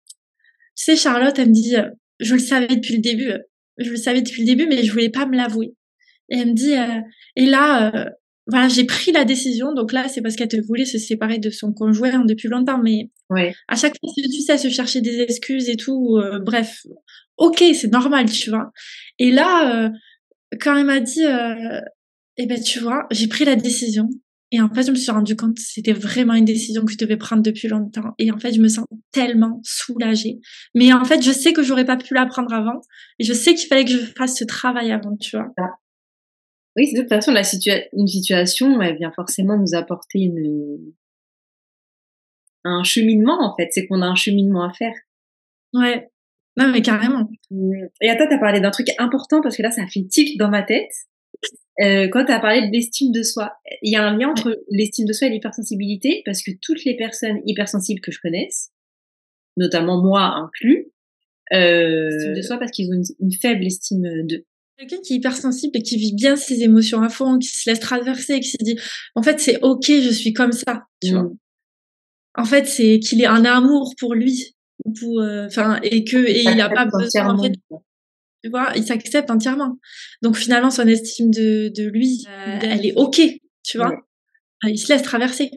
tu 0.75 0.83
sais, 0.83 0.95
Charlotte, 0.95 1.37
elle 1.39 1.49
me 1.49 1.53
dit, 1.53 1.75
euh, 1.75 1.89
je 2.19 2.35
le 2.35 2.39
savais 2.39 2.67
depuis 2.67 2.95
le 2.95 3.01
début, 3.01 3.31
je 3.79 3.89
le 3.89 3.97
savais 3.97 4.21
depuis 4.21 4.41
le 4.41 4.45
début, 4.45 4.67
mais 4.67 4.83
je 4.83 4.91
voulais 4.91 5.09
pas 5.09 5.25
me 5.25 5.35
l'avouer. 5.35 5.73
Et 6.29 6.37
elle 6.37 6.49
me 6.49 6.53
dit, 6.53 6.75
et 7.35 7.45
là, 7.47 8.11
voilà, 8.51 8.67
j'ai 8.67 8.83
pris 8.83 9.11
la 9.13 9.23
décision. 9.23 9.73
Donc 9.73 9.93
là, 9.93 10.07
c'est 10.09 10.21
parce 10.21 10.35
qu'elle 10.35 10.61
voulait 10.67 10.85
se 10.85 10.97
séparer 10.97 11.39
de 11.39 11.49
son 11.49 11.71
conjoint 11.71 12.25
depuis 12.25 12.49
longtemps. 12.49 12.81
Mais 12.83 13.09
ouais. 13.29 13.55
à 13.69 13.75
chaque 13.75 13.93
fois, 13.99 14.09
tu 14.15 14.41
sais, 14.41 14.53
elle 14.53 14.59
se 14.59 14.69
cherchait 14.69 15.01
des 15.01 15.21
excuses 15.21 15.69
et 15.69 15.77
tout. 15.77 16.17
Euh, 16.17 16.39
bref, 16.39 16.85
ok, 17.37 17.63
c'est 17.73 17.91
normal, 17.91 18.29
tu 18.29 18.49
vois. 18.49 18.71
Et 19.19 19.31
là, 19.31 19.85
euh, 19.85 19.89
quand 20.59 20.75
elle 20.75 20.85
m'a 20.85 20.99
dit, 20.99 21.23
euh, 21.23 21.79
eh 22.37 22.45
ben, 22.45 22.61
tu 22.61 22.79
vois, 22.79 23.07
j'ai 23.09 23.27
pris 23.27 23.45
la 23.45 23.55
décision. 23.55 24.09
Et 24.53 24.59
en 24.59 24.67
fait, 24.67 24.83
je 24.83 24.91
me 24.91 24.97
suis 24.97 25.11
rendu 25.11 25.37
compte 25.37 25.55
que 25.55 25.61
c'était 25.63 25.93
vraiment 25.93 26.33
une 26.33 26.43
décision 26.43 26.83
que 26.83 26.91
je 26.91 26.97
devais 26.97 27.15
prendre 27.15 27.41
depuis 27.41 27.69
longtemps. 27.69 28.13
Et 28.19 28.31
en 28.33 28.37
fait, 28.37 28.53
je 28.53 28.59
me 28.59 28.67
sens 28.67 28.85
tellement 29.13 29.61
soulagée. 29.63 30.41
Mais 30.75 30.91
en 30.91 31.05
fait, 31.05 31.23
je 31.23 31.31
sais 31.31 31.53
que 31.53 31.63
j'aurais 31.63 31.85
pas 31.85 31.95
pu 31.95 32.13
la 32.13 32.25
prendre 32.25 32.53
avant. 32.53 32.81
Et 33.17 33.23
je 33.23 33.31
sais 33.31 33.55
qu'il 33.55 33.69
fallait 33.69 33.85
que 33.85 33.91
je 33.91 33.99
fasse 34.17 34.37
ce 34.37 34.43
travail 34.43 34.91
avant, 34.91 35.15
tu 35.15 35.37
vois. 35.37 35.47
Oui, 36.77 36.93
de 36.93 37.01
toute 37.01 37.09
façon, 37.09 37.31
la 37.31 37.41
une 37.93 38.07
situation, 38.07 38.81
elle 38.81 38.97
vient 38.97 39.11
forcément 39.11 39.57
nous 39.57 39.75
apporter 39.75 40.19
une... 40.19 40.93
un 42.63 42.83
cheminement, 42.83 43.37
en 43.41 43.55
fait. 43.57 43.69
C'est 43.71 43.87
qu'on 43.87 44.01
a 44.01 44.07
un 44.07 44.15
cheminement 44.15 44.63
à 44.63 44.71
faire. 44.73 44.95
Ouais. 45.73 46.09
Non, 46.57 46.69
mais 46.71 46.81
carrément. 46.81 47.29
Et 48.01 48.09
à 48.09 48.15
toi, 48.15 48.27
t'as 48.27 48.37
parlé 48.37 48.59
d'un 48.59 48.71
truc 48.71 48.87
important 48.97 49.41
parce 49.41 49.57
que 49.57 49.63
là, 49.63 49.71
ça 49.71 49.85
fait 49.87 50.03
tilt 50.03 50.37
dans 50.37 50.49
ma 50.49 50.63
tête. 50.63 50.91
Euh, 51.81 52.07
quand 52.09 52.25
tu 52.25 52.31
as 52.31 52.39
parlé 52.39 52.67
de 52.67 52.71
l'estime 52.71 53.11
de 53.11 53.23
soi, 53.23 53.53
il 53.81 53.91
y 53.91 53.95
a 53.95 54.05
un 54.05 54.17
lien 54.17 54.29
entre 54.29 54.61
l'estime 54.69 55.05
de 55.05 55.13
soi 55.13 55.27
et 55.27 55.31
l'hypersensibilité 55.31 56.21
parce 56.25 56.43
que 56.43 56.51
toutes 56.61 56.83
les 56.83 56.95
personnes 56.95 57.41
hypersensibles 57.45 58.01
que 58.01 58.11
je 58.11 58.19
connaisse, 58.19 58.71
notamment 59.57 60.01
moi 60.01 60.21
inclus, 60.21 60.91
euh, 61.53 62.09
estime 62.09 62.33
de 62.35 62.41
soi 62.41 62.57
parce 62.57 62.71
qu'ils 62.71 62.91
ont 62.91 62.95
une, 62.95 63.03
une 63.19 63.31
faible 63.31 63.65
estime 63.65 64.27
d'eux 64.27 64.45
quelqu'un 64.81 65.01
qui 65.03 65.13
est 65.13 65.17
hypersensible 65.17 65.77
et 65.77 65.83
qui 65.83 65.97
vit 65.97 66.13
bien 66.13 66.35
ses 66.35 66.63
émotions 66.63 67.01
à 67.01 67.09
fond, 67.09 67.37
qui 67.37 67.49
se 67.49 67.69
laisse 67.69 67.79
traverser, 67.79 68.39
qui 68.39 68.49
se 68.49 68.57
dit, 68.61 68.77
en 69.15 69.21
fait, 69.21 69.39
c'est 69.39 69.59
ok, 69.61 69.85
je 69.85 70.09
suis 70.09 70.33
comme 70.33 70.51
ça, 70.51 70.83
tu 71.01 71.11
vois. 71.11 71.23
Mm. 71.23 71.37
En 72.35 72.45
fait, 72.45 72.65
c'est 72.65 72.99
qu'il 72.99 73.21
est 73.21 73.27
un 73.27 73.45
amour 73.45 73.93
pour 73.99 74.15
lui, 74.15 74.55
pour, 74.99 75.19
euh, 75.19 75.47
enfin, 75.47 75.79
et 75.83 76.03
que 76.03 76.17
et 76.17 76.43
il 76.43 76.55
n'a 76.55 76.69
pas 76.69 76.85
besoin, 76.85 77.37
en 77.37 77.43
fait, 77.43 77.53
tu 78.43 78.49
vois, 78.49 78.71
il 78.75 78.83
s'accepte 78.83 79.29
entièrement. 79.29 79.77
Donc 80.21 80.37
finalement, 80.37 80.71
son 80.71 80.87
estime 80.87 81.29
de, 81.29 81.69
de 81.69 81.89
lui, 81.89 82.25
euh, 82.27 82.59
elle 82.61 82.85
est 82.85 82.93
ok, 82.95 83.21
tu 83.63 83.77
vois. 83.77 83.93
Il 84.63 84.77
se 84.77 84.93
laisse 84.93 85.01
traverser. 85.01 85.51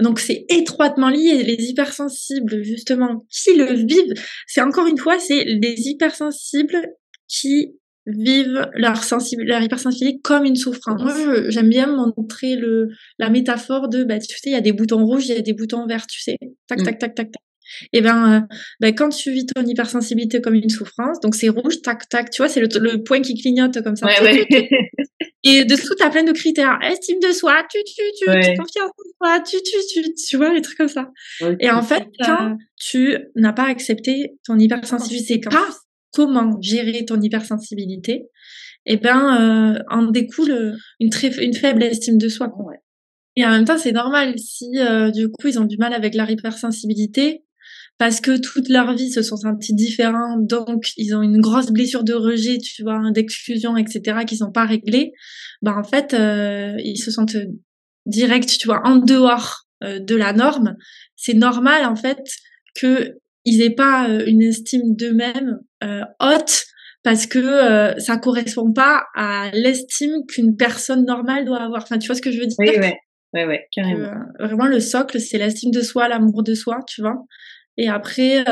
Donc 0.00 0.18
c'est 0.18 0.44
étroitement 0.48 1.08
lié. 1.08 1.42
Les 1.44 1.70
hypersensibles, 1.70 2.62
justement, 2.62 3.24
qui 3.30 3.54
le 3.54 3.72
vivent, 3.72 4.14
c'est 4.46 4.60
encore 4.60 4.86
une 4.86 4.98
fois, 4.98 5.18
c'est 5.18 5.44
les 5.44 5.88
hypersensibles 5.88 6.88
qui 7.28 7.78
vivent 8.08 8.68
leur, 8.74 9.00
leur 9.38 9.62
hypersensibilité 9.62 10.20
comme 10.22 10.44
une 10.44 10.56
souffrance. 10.56 11.00
Moi, 11.00 11.50
j'aime 11.50 11.68
bien 11.68 11.86
montrer 12.16 12.56
le, 12.56 12.88
la 13.18 13.30
métaphore 13.30 13.88
de, 13.88 14.04
bah, 14.04 14.18
tu 14.18 14.36
sais, 14.36 14.50
il 14.50 14.52
y 14.52 14.56
a 14.56 14.60
des 14.60 14.72
boutons 14.72 15.04
rouges, 15.04 15.26
il 15.26 15.34
y 15.34 15.38
a 15.38 15.42
des 15.42 15.52
boutons 15.52 15.86
verts, 15.86 16.06
tu 16.06 16.20
sais. 16.20 16.38
Tac, 16.66 16.82
tac, 16.82 16.98
tac, 16.98 17.14
tac, 17.14 17.30
tac. 17.30 17.42
Et 17.92 18.00
ben, 18.00 18.32
euh, 18.32 18.54
ben, 18.80 18.94
quand 18.94 19.10
tu 19.10 19.30
vis 19.30 19.44
ton 19.44 19.62
hypersensibilité 19.62 20.40
comme 20.40 20.54
une 20.54 20.70
souffrance, 20.70 21.20
donc 21.20 21.34
c'est 21.34 21.50
rouge, 21.50 21.82
tac, 21.82 22.08
tac, 22.08 22.30
tu 22.30 22.40
vois, 22.40 22.48
c'est 22.48 22.60
le, 22.60 22.68
le, 22.80 23.02
point 23.02 23.20
qui 23.20 23.34
clignote 23.34 23.82
comme 23.82 23.94
ça. 23.94 24.06
Ouais, 24.06 24.22
ouais. 24.22 24.68
Et 25.44 25.64
dessous, 25.64 25.94
t'as 25.94 26.10
plein 26.10 26.24
de 26.24 26.32
critères. 26.32 26.78
Estime 26.82 27.20
de 27.20 27.32
soi, 27.32 27.62
tu, 27.70 27.78
tu, 27.84 28.02
tu, 28.18 28.30
ouais. 28.30 28.56
confiance 28.56 28.90
en 28.90 29.26
toi, 29.26 29.40
tu, 29.40 29.56
tu, 29.62 29.76
tu, 29.92 30.14
tu 30.14 30.36
vois, 30.36 30.52
les 30.52 30.62
trucs 30.62 30.78
comme 30.78 30.88
ça. 30.88 31.10
Et 31.60 31.70
en 31.70 31.82
fait, 31.82 32.04
quand 32.24 32.56
tu 32.76 33.16
n'as 33.36 33.52
pas 33.52 33.66
accepté 33.66 34.32
ton 34.46 34.58
hypersensibilité, 34.58 35.38
pas 35.38 35.68
comment 36.12 36.60
gérer 36.60 37.04
ton 37.04 37.20
hypersensibilité, 37.20 38.26
eh 38.86 38.96
ben 38.96 39.76
euh, 39.76 39.82
en 39.90 40.10
découle 40.10 40.76
une 41.00 41.10
très 41.10 41.28
une 41.44 41.54
faible 41.54 41.82
estime 41.82 42.18
de 42.18 42.28
soi. 42.28 42.52
Et 43.36 43.44
en 43.44 43.50
même 43.50 43.64
temps, 43.64 43.78
c'est 43.78 43.92
normal 43.92 44.34
si 44.38 44.78
euh, 44.78 45.10
du 45.10 45.28
coup 45.28 45.48
ils 45.48 45.58
ont 45.58 45.64
du 45.64 45.76
mal 45.76 45.92
avec 45.92 46.14
la 46.14 46.30
hypersensibilité 46.30 47.44
parce 47.98 48.20
que 48.20 48.38
toute 48.38 48.68
leur 48.68 48.94
vie 48.94 49.10
se 49.10 49.22
sont 49.22 49.36
sentis 49.36 49.74
différents, 49.74 50.38
donc 50.38 50.90
ils 50.96 51.14
ont 51.16 51.22
une 51.22 51.40
grosse 51.40 51.70
blessure 51.70 52.04
de 52.04 52.14
rejet, 52.14 52.58
tu 52.58 52.84
vois, 52.84 53.00
d'exclusion, 53.10 53.76
etc., 53.76 54.20
qui 54.24 54.36
sont 54.36 54.52
pas 54.52 54.64
réglées. 54.64 55.12
Ben 55.62 55.76
en 55.76 55.82
fait, 55.82 56.14
euh, 56.14 56.76
ils 56.84 56.98
se 56.98 57.10
sentent 57.10 57.36
direct, 58.06 58.48
tu 58.58 58.66
vois, 58.66 58.80
en 58.84 58.96
dehors 58.96 59.64
de 59.82 60.14
la 60.16 60.32
norme. 60.32 60.76
C'est 61.14 61.34
normal 61.34 61.84
en 61.84 61.94
fait 61.94 62.18
que 62.74 63.18
ils 63.44 63.62
aient 63.62 63.74
pas 63.74 64.08
euh, 64.08 64.24
une 64.26 64.42
estime 64.42 64.94
d'eux-mêmes 64.94 65.58
euh, 65.84 66.02
haute 66.20 66.64
parce 67.02 67.26
que 67.26 67.38
euh, 67.38 67.98
ça 67.98 68.18
correspond 68.18 68.72
pas 68.72 69.04
à 69.14 69.50
l'estime 69.52 70.26
qu'une 70.28 70.56
personne 70.56 71.04
normale 71.04 71.44
doit 71.44 71.62
avoir. 71.62 71.82
Enfin, 71.82 71.98
tu 71.98 72.06
vois 72.06 72.16
ce 72.16 72.22
que 72.22 72.30
je 72.30 72.40
veux 72.40 72.46
dire? 72.46 72.56
Oui, 72.58 72.70
ouais, 72.78 72.98
ouais, 73.34 73.46
ouais, 73.46 73.66
carrément. 73.72 74.12
vraiment, 74.38 74.66
le 74.66 74.80
socle, 74.80 75.20
c'est 75.20 75.38
l'estime 75.38 75.70
de 75.70 75.80
soi, 75.80 76.08
l'amour 76.08 76.42
de 76.42 76.54
soi, 76.54 76.80
tu 76.86 77.00
vois? 77.00 77.24
Et 77.76 77.88
après, 77.88 78.44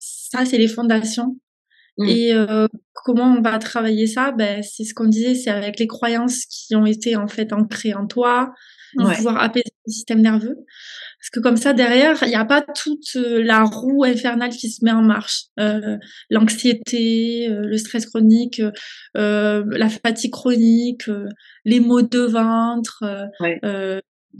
ça, 0.00 0.44
c'est 0.44 0.58
les 0.58 0.66
fondations. 0.66 1.38
Mmh. 1.98 2.08
Et 2.08 2.32
comment 2.92 3.36
on 3.38 3.40
va 3.40 3.58
travailler 3.58 4.08
ça? 4.08 4.32
Ben, 4.32 4.60
c'est 4.64 4.82
ce 4.82 4.92
qu'on 4.92 5.06
disait, 5.06 5.36
c'est 5.36 5.50
avec 5.50 5.78
les 5.78 5.86
croyances 5.86 6.44
qui 6.46 6.74
ont 6.74 6.84
été 6.84 7.14
en 7.14 7.28
fait 7.28 7.52
ancrées 7.52 7.94
en 7.94 8.08
toi, 8.08 8.52
pouvoir 9.04 9.42
apaiser 9.42 9.72
le 9.86 9.92
système 9.92 10.20
nerveux. 10.20 10.56
Parce 11.20 11.30
que 11.32 11.40
comme 11.40 11.56
ça, 11.56 11.72
derrière, 11.72 12.22
il 12.22 12.28
n'y 12.28 12.34
a 12.34 12.44
pas 12.44 12.62
toute 12.62 13.16
euh, 13.16 13.42
la 13.42 13.64
roue 13.64 14.04
infernale 14.04 14.50
qui 14.50 14.70
se 14.70 14.84
met 14.84 14.92
en 14.92 15.02
marche. 15.02 15.44
Euh, 15.58 15.96
L'anxiété, 16.30 17.48
euh, 17.48 17.62
le 17.62 17.76
stress 17.78 18.06
chronique, 18.06 18.60
euh, 19.16 19.64
la 19.66 19.88
fatigue 19.88 20.32
chronique, 20.32 21.10
les 21.64 21.80
maux 21.80 22.02
de 22.02 22.20
ventre, 22.20 23.04
ouais 23.40 23.58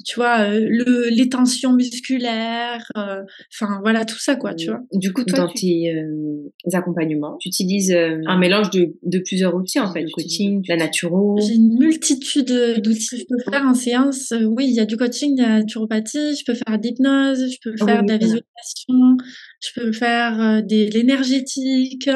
tu 0.05 0.17
vois, 0.17 0.41
euh, 0.41 0.67
le, 0.69 1.09
les 1.11 1.29
tensions 1.29 1.73
musculaires, 1.73 2.85
euh, 2.97 3.23
enfin 3.55 3.81
voilà 3.83 4.05
tout 4.05 4.19
ça 4.19 4.37
quoi, 4.37 4.55
tu 4.55 4.69
vois. 4.69 4.81
Du 4.93 5.13
coup, 5.13 5.25
dans 5.25 5.49
tes 5.49 5.93
euh, 5.93 6.51
accompagnements, 6.73 7.37
tu 7.41 7.49
utilises 7.49 7.93
un 7.93 8.39
mélange 8.39 8.71
de, 8.71 8.95
de 9.03 9.19
plusieurs 9.19 9.55
outils 9.55 9.81
en 9.81 9.93
fait, 9.93 10.03
le 10.03 10.11
coaching, 10.11 10.63
la 10.69 10.77
naturo. 10.77 11.39
J'ai 11.41 11.55
une 11.55 11.79
multitude 11.79 12.81
d'outils. 12.83 13.19
Je 13.19 13.25
peux 13.29 13.51
faire 13.51 13.63
en 13.63 13.75
séance. 13.75 14.33
oui, 14.47 14.67
il 14.69 14.75
y 14.75 14.81
a 14.81 14.85
du 14.85 14.97
coaching, 14.97 15.37
de 15.37 15.43
la 15.43 15.61
naturopathie. 15.61 16.37
Je 16.37 16.45
peux 16.45 16.55
faire 16.55 16.79
d'hypnose, 16.79 17.53
je 17.53 17.59
peux 17.63 17.77
faire 17.77 18.03
de 18.03 18.09
la 18.09 18.19
visualisation, 18.19 19.17
je 19.61 19.81
peux 19.81 19.93
faire 19.93 20.63
de 20.63 20.93
l'énergétique. 20.93 22.11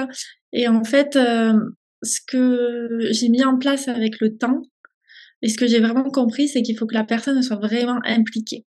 Et 0.53 0.69
en 0.69 0.85
fait, 0.85 1.19
ce 2.03 2.19
que 2.27 2.99
j'ai 3.11 3.29
mis 3.29 3.45
en 3.45 3.59
place 3.59 3.89
avec 3.89 4.21
le 4.21 4.37
temps, 4.37 4.63
et 5.43 5.49
ce 5.49 5.57
que 5.57 5.67
j'ai 5.67 5.81
vraiment 5.81 6.11
compris, 6.11 6.49
c'est 6.49 6.63
qu'il 6.63 6.77
faut 6.77 6.87
que 6.87 6.95
la 6.95 7.05
personne 7.05 7.43
soit 7.43 7.57
vraiment 7.57 7.99
impliquée. 8.05 8.67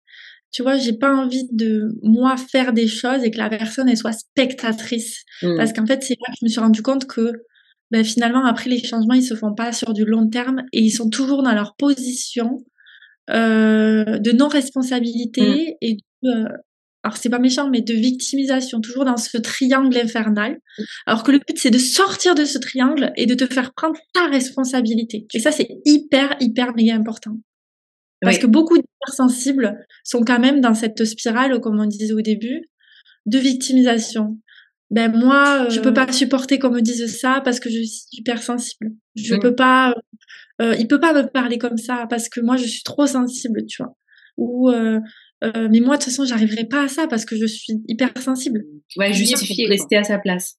Tu 0.52 0.62
vois, 0.62 0.78
j'ai 0.78 0.94
pas 0.94 1.14
envie 1.14 1.48
de 1.52 1.98
moi 2.02 2.38
faire 2.38 2.72
des 2.72 2.88
choses 2.88 3.24
et 3.24 3.32
que 3.32 3.38
la 3.38 3.50
personne 3.50 3.90
elle 3.90 3.98
soit 3.98 4.14
spectatrice. 4.14 5.24
Mmh. 5.42 5.58
Parce 5.58 5.74
qu'en 5.74 5.86
fait, 5.86 6.02
c'est 6.04 6.14
là 6.14 6.34
que 6.34 6.38
je 6.40 6.46
me 6.46 6.50
suis 6.50 6.62
rendu 6.62 6.82
compte 6.82 7.06
que 7.08 7.34
ben, 7.92 8.04
finalement, 8.04 8.46
après 8.46 8.70
les 8.70 8.84
changements, 8.84 9.14
ils 9.14 9.24
se 9.24 9.36
font 9.36 9.54
pas 9.54 9.74
sur 9.74 9.94
du 9.94 10.06
long 10.06 10.28
terme 10.28 10.64
et 10.72 10.82
ils 10.82 10.92
sont 10.92 11.10
toujours 11.10 11.44
dans 11.44 11.54
leur 11.54 11.76
position 11.76 12.64
euh, 13.30 14.18
de 14.20 14.32
non-responsabilité 14.32 15.42
mmh. 15.42 15.78
et 15.82 15.98
de, 16.24 16.30
euh, 16.30 16.50
alors 17.06 17.18
c'est 17.18 17.30
pas 17.30 17.38
méchant, 17.38 17.70
mais 17.70 17.82
de 17.82 17.94
victimisation, 17.94 18.82
toujours 18.82 19.06
dans 19.06 19.16
ce 19.16 19.38
triangle 19.38 19.96
infernal. 19.96 20.58
Alors 21.06 21.22
que 21.22 21.32
le 21.32 21.38
but, 21.38 21.56
c'est 21.56 21.70
de 21.70 21.78
sortir 21.78 22.34
de 22.34 22.46
ce 22.46 22.58
triangle 22.58 23.14
et 23.16 23.28
de 23.28 23.36
te 23.36 23.46
faire 23.46 23.76
prendre 23.76 23.96
ta 24.12 24.26
responsabilité. 24.26 25.28
Et 25.36 25.40
ça, 25.40 25.52
c'est 25.52 25.68
hyper, 25.86 26.36
hyper 26.40 26.74
méga 26.76 26.96
important. 26.96 27.38
Parce 28.22 28.40
que 28.40 28.48
beaucoup 28.48 28.76
d'hypersensibles 28.80 29.86
sont 30.04 30.24
quand 30.24 30.40
même 30.40 30.62
dans 30.62 30.74
cette 30.74 31.06
spirale, 31.06 31.62
comme 31.62 31.80
on 31.80 31.86
disait 31.86 32.12
au 32.12 32.22
début, 32.22 32.72
de 33.28 33.38
victimisation. 33.38 34.40
Ben 34.90 35.16
moi, 35.16 35.70
je 35.70 35.82
peux 35.82 35.94
pas 35.94 36.12
supporter 36.12 36.58
qu'on 36.58 36.72
me 36.72 36.82
dise 36.82 37.06
ça 37.20 37.40
parce 37.46 37.60
que 37.60 37.70
je 37.70 37.84
suis 37.84 38.08
hypersensible. 38.14 38.90
Je 39.14 39.36
mmh. 39.36 39.40
peux 39.42 39.54
pas, 39.54 39.94
euh, 40.60 40.76
il 40.80 40.88
peut 40.88 41.00
pas 41.00 41.14
me 41.14 41.30
parler 41.30 41.60
comme 41.60 41.78
ça 41.78 42.08
parce 42.10 42.30
que 42.30 42.40
moi 42.40 42.58
je 42.58 42.66
suis 42.66 42.82
trop 42.82 43.06
sensible, 43.06 43.64
tu 43.68 43.84
vois. 43.84 43.96
Ou 44.38 44.72
euh, 44.72 45.00
euh, 45.46 45.68
mais 45.72 45.80
moi, 45.80 45.98
de 45.98 46.04
toute 46.04 46.12
façon, 46.12 46.26
j'arriverai 46.26 46.66
pas 46.66 46.84
à 46.84 46.88
ça 46.88 47.08
parce 47.08 47.26
que 47.26 47.36
je 47.36 47.46
suis 47.46 47.74
hyper 47.88 48.12
sensible. 48.22 48.64
Ouais, 48.98 49.14
justifier, 49.14 49.68
rester 49.68 49.98
à 49.98 50.04
sa 50.04 50.18
place. 50.18 50.58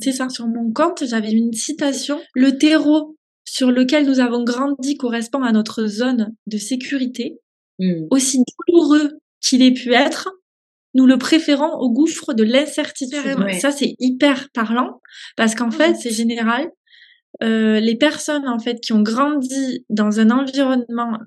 C'est 0.00 0.12
ça. 0.12 0.28
Sur 0.28 0.46
mon 0.46 0.72
compte, 0.72 1.04
j'avais 1.06 1.32
une 1.32 1.52
citation. 1.52 2.20
Le 2.34 2.58
terreau 2.58 3.16
sur 3.44 3.70
lequel 3.70 4.06
nous 4.06 4.20
avons 4.20 4.44
grandi 4.44 4.96
correspond 4.96 5.42
à 5.42 5.52
notre 5.52 5.86
zone 5.86 6.34
de 6.46 6.58
sécurité, 6.58 7.38
mmh. 7.78 8.06
aussi 8.10 8.42
douloureux 8.66 9.18
qu'il 9.40 9.62
ait 9.62 9.72
pu 9.72 9.94
être, 9.94 10.28
nous 10.94 11.06
le 11.06 11.16
préférons 11.16 11.72
au 11.78 11.90
gouffre 11.90 12.34
de 12.34 12.44
l'incertitude. 12.44 13.36
Ça, 13.60 13.70
c'est 13.70 13.94
hyper 13.98 14.48
parlant 14.52 15.00
parce 15.36 15.54
qu'en 15.54 15.70
fait, 15.70 15.94
c'est 15.94 16.10
général. 16.10 16.68
Euh, 17.42 17.78
les 17.78 17.96
personnes 17.96 18.48
en 18.48 18.58
fait 18.58 18.80
qui 18.80 18.92
ont 18.92 19.02
grandi 19.02 19.84
dans 19.90 20.18
un 20.18 20.30
environnement 20.30 21.18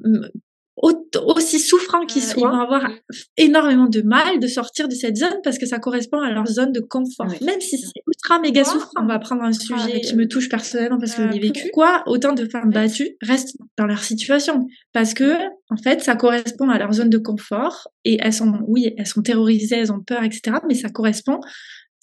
aussi 0.81 1.59
souffrant 1.59 2.05
qu'ils 2.05 2.21
soient, 2.21 2.49
ils 2.49 2.55
vont 2.55 2.61
avoir 2.61 2.89
énormément 3.37 3.87
de 3.87 4.01
mal 4.01 4.39
de 4.39 4.47
sortir 4.47 4.87
de 4.87 4.95
cette 4.95 5.17
zone 5.17 5.35
parce 5.43 5.57
que 5.57 5.65
ça 5.65 5.79
correspond 5.79 6.19
à 6.19 6.31
leur 6.31 6.47
zone 6.47 6.71
de 6.71 6.79
confort. 6.79 7.27
Même 7.41 7.61
si 7.61 7.77
c'est 7.77 8.01
ultra 8.07 8.39
méga 8.39 8.63
souffrant, 8.63 8.89
on 9.01 9.05
va 9.05 9.19
prendre 9.19 9.43
un 9.43 9.53
sujet 9.53 10.01
qui 10.01 10.15
me 10.15 10.27
touche 10.27 10.49
personnellement 10.49 10.97
parce 10.99 11.13
que 11.13 11.23
je 11.23 11.27
l'ai 11.27 11.39
vécu. 11.39 11.63
Pourquoi 11.63 12.03
autant 12.07 12.33
de 12.33 12.45
femmes 12.45 12.71
battues 12.71 13.15
restent 13.21 13.57
dans 13.77 13.85
leur 13.85 14.03
situation 14.03 14.67
Parce 14.93 15.13
que, 15.13 15.37
en 15.69 15.77
fait, 15.77 16.01
ça 16.01 16.15
correspond 16.15 16.69
à 16.69 16.77
leur 16.77 16.91
zone 16.93 17.09
de 17.09 17.17
confort 17.17 17.87
et 18.03 18.17
elles 18.21 18.33
sont, 18.33 18.59
oui, 18.67 18.93
elles 18.97 19.07
sont 19.07 19.21
terrorisées, 19.21 19.75
elles 19.75 19.91
ont 19.91 20.01
peur, 20.01 20.23
etc. 20.23 20.57
Mais 20.67 20.75
ça 20.75 20.89
correspond 20.89 21.39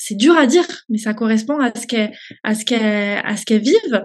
c'est 0.01 0.15
dur 0.15 0.37
à 0.37 0.47
dire, 0.47 0.65
mais 0.89 0.97
ça 0.97 1.13
correspond 1.13 1.59
à 1.59 1.73
ce 1.77 1.87
qu'elles, 1.87 2.13
à 2.45 2.55
ce 2.55 2.65
qu'elles, 2.65 3.21
à 3.25 3.37
ce 3.37 3.45
qu'elles 3.45 3.63
vivent. 3.63 4.05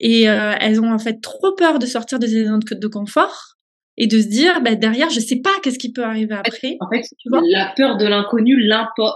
Et 0.00 0.28
euh, 0.28 0.54
elles 0.58 0.80
ont 0.80 0.90
en 0.90 0.98
fait 0.98 1.20
trop 1.20 1.52
peur 1.54 1.78
de 1.78 1.84
sortir 1.86 2.18
de 2.18 2.26
ces 2.26 2.46
zones 2.46 2.60
de 2.60 2.88
confort 2.88 3.53
et 3.96 4.06
de 4.06 4.20
se 4.20 4.26
dire 4.26 4.60
bah, 4.62 4.74
derrière 4.74 5.10
je 5.10 5.20
sais 5.20 5.36
pas 5.40 5.50
qu'est-ce 5.62 5.78
qui 5.78 5.92
peut 5.92 6.04
arriver 6.04 6.34
après. 6.34 6.76
En 6.80 6.88
fait, 6.90 7.02
tu 7.18 7.28
vois 7.28 7.42
la 7.48 7.72
peur 7.76 7.96
de 7.96 8.06
l'inconnu 8.06 8.56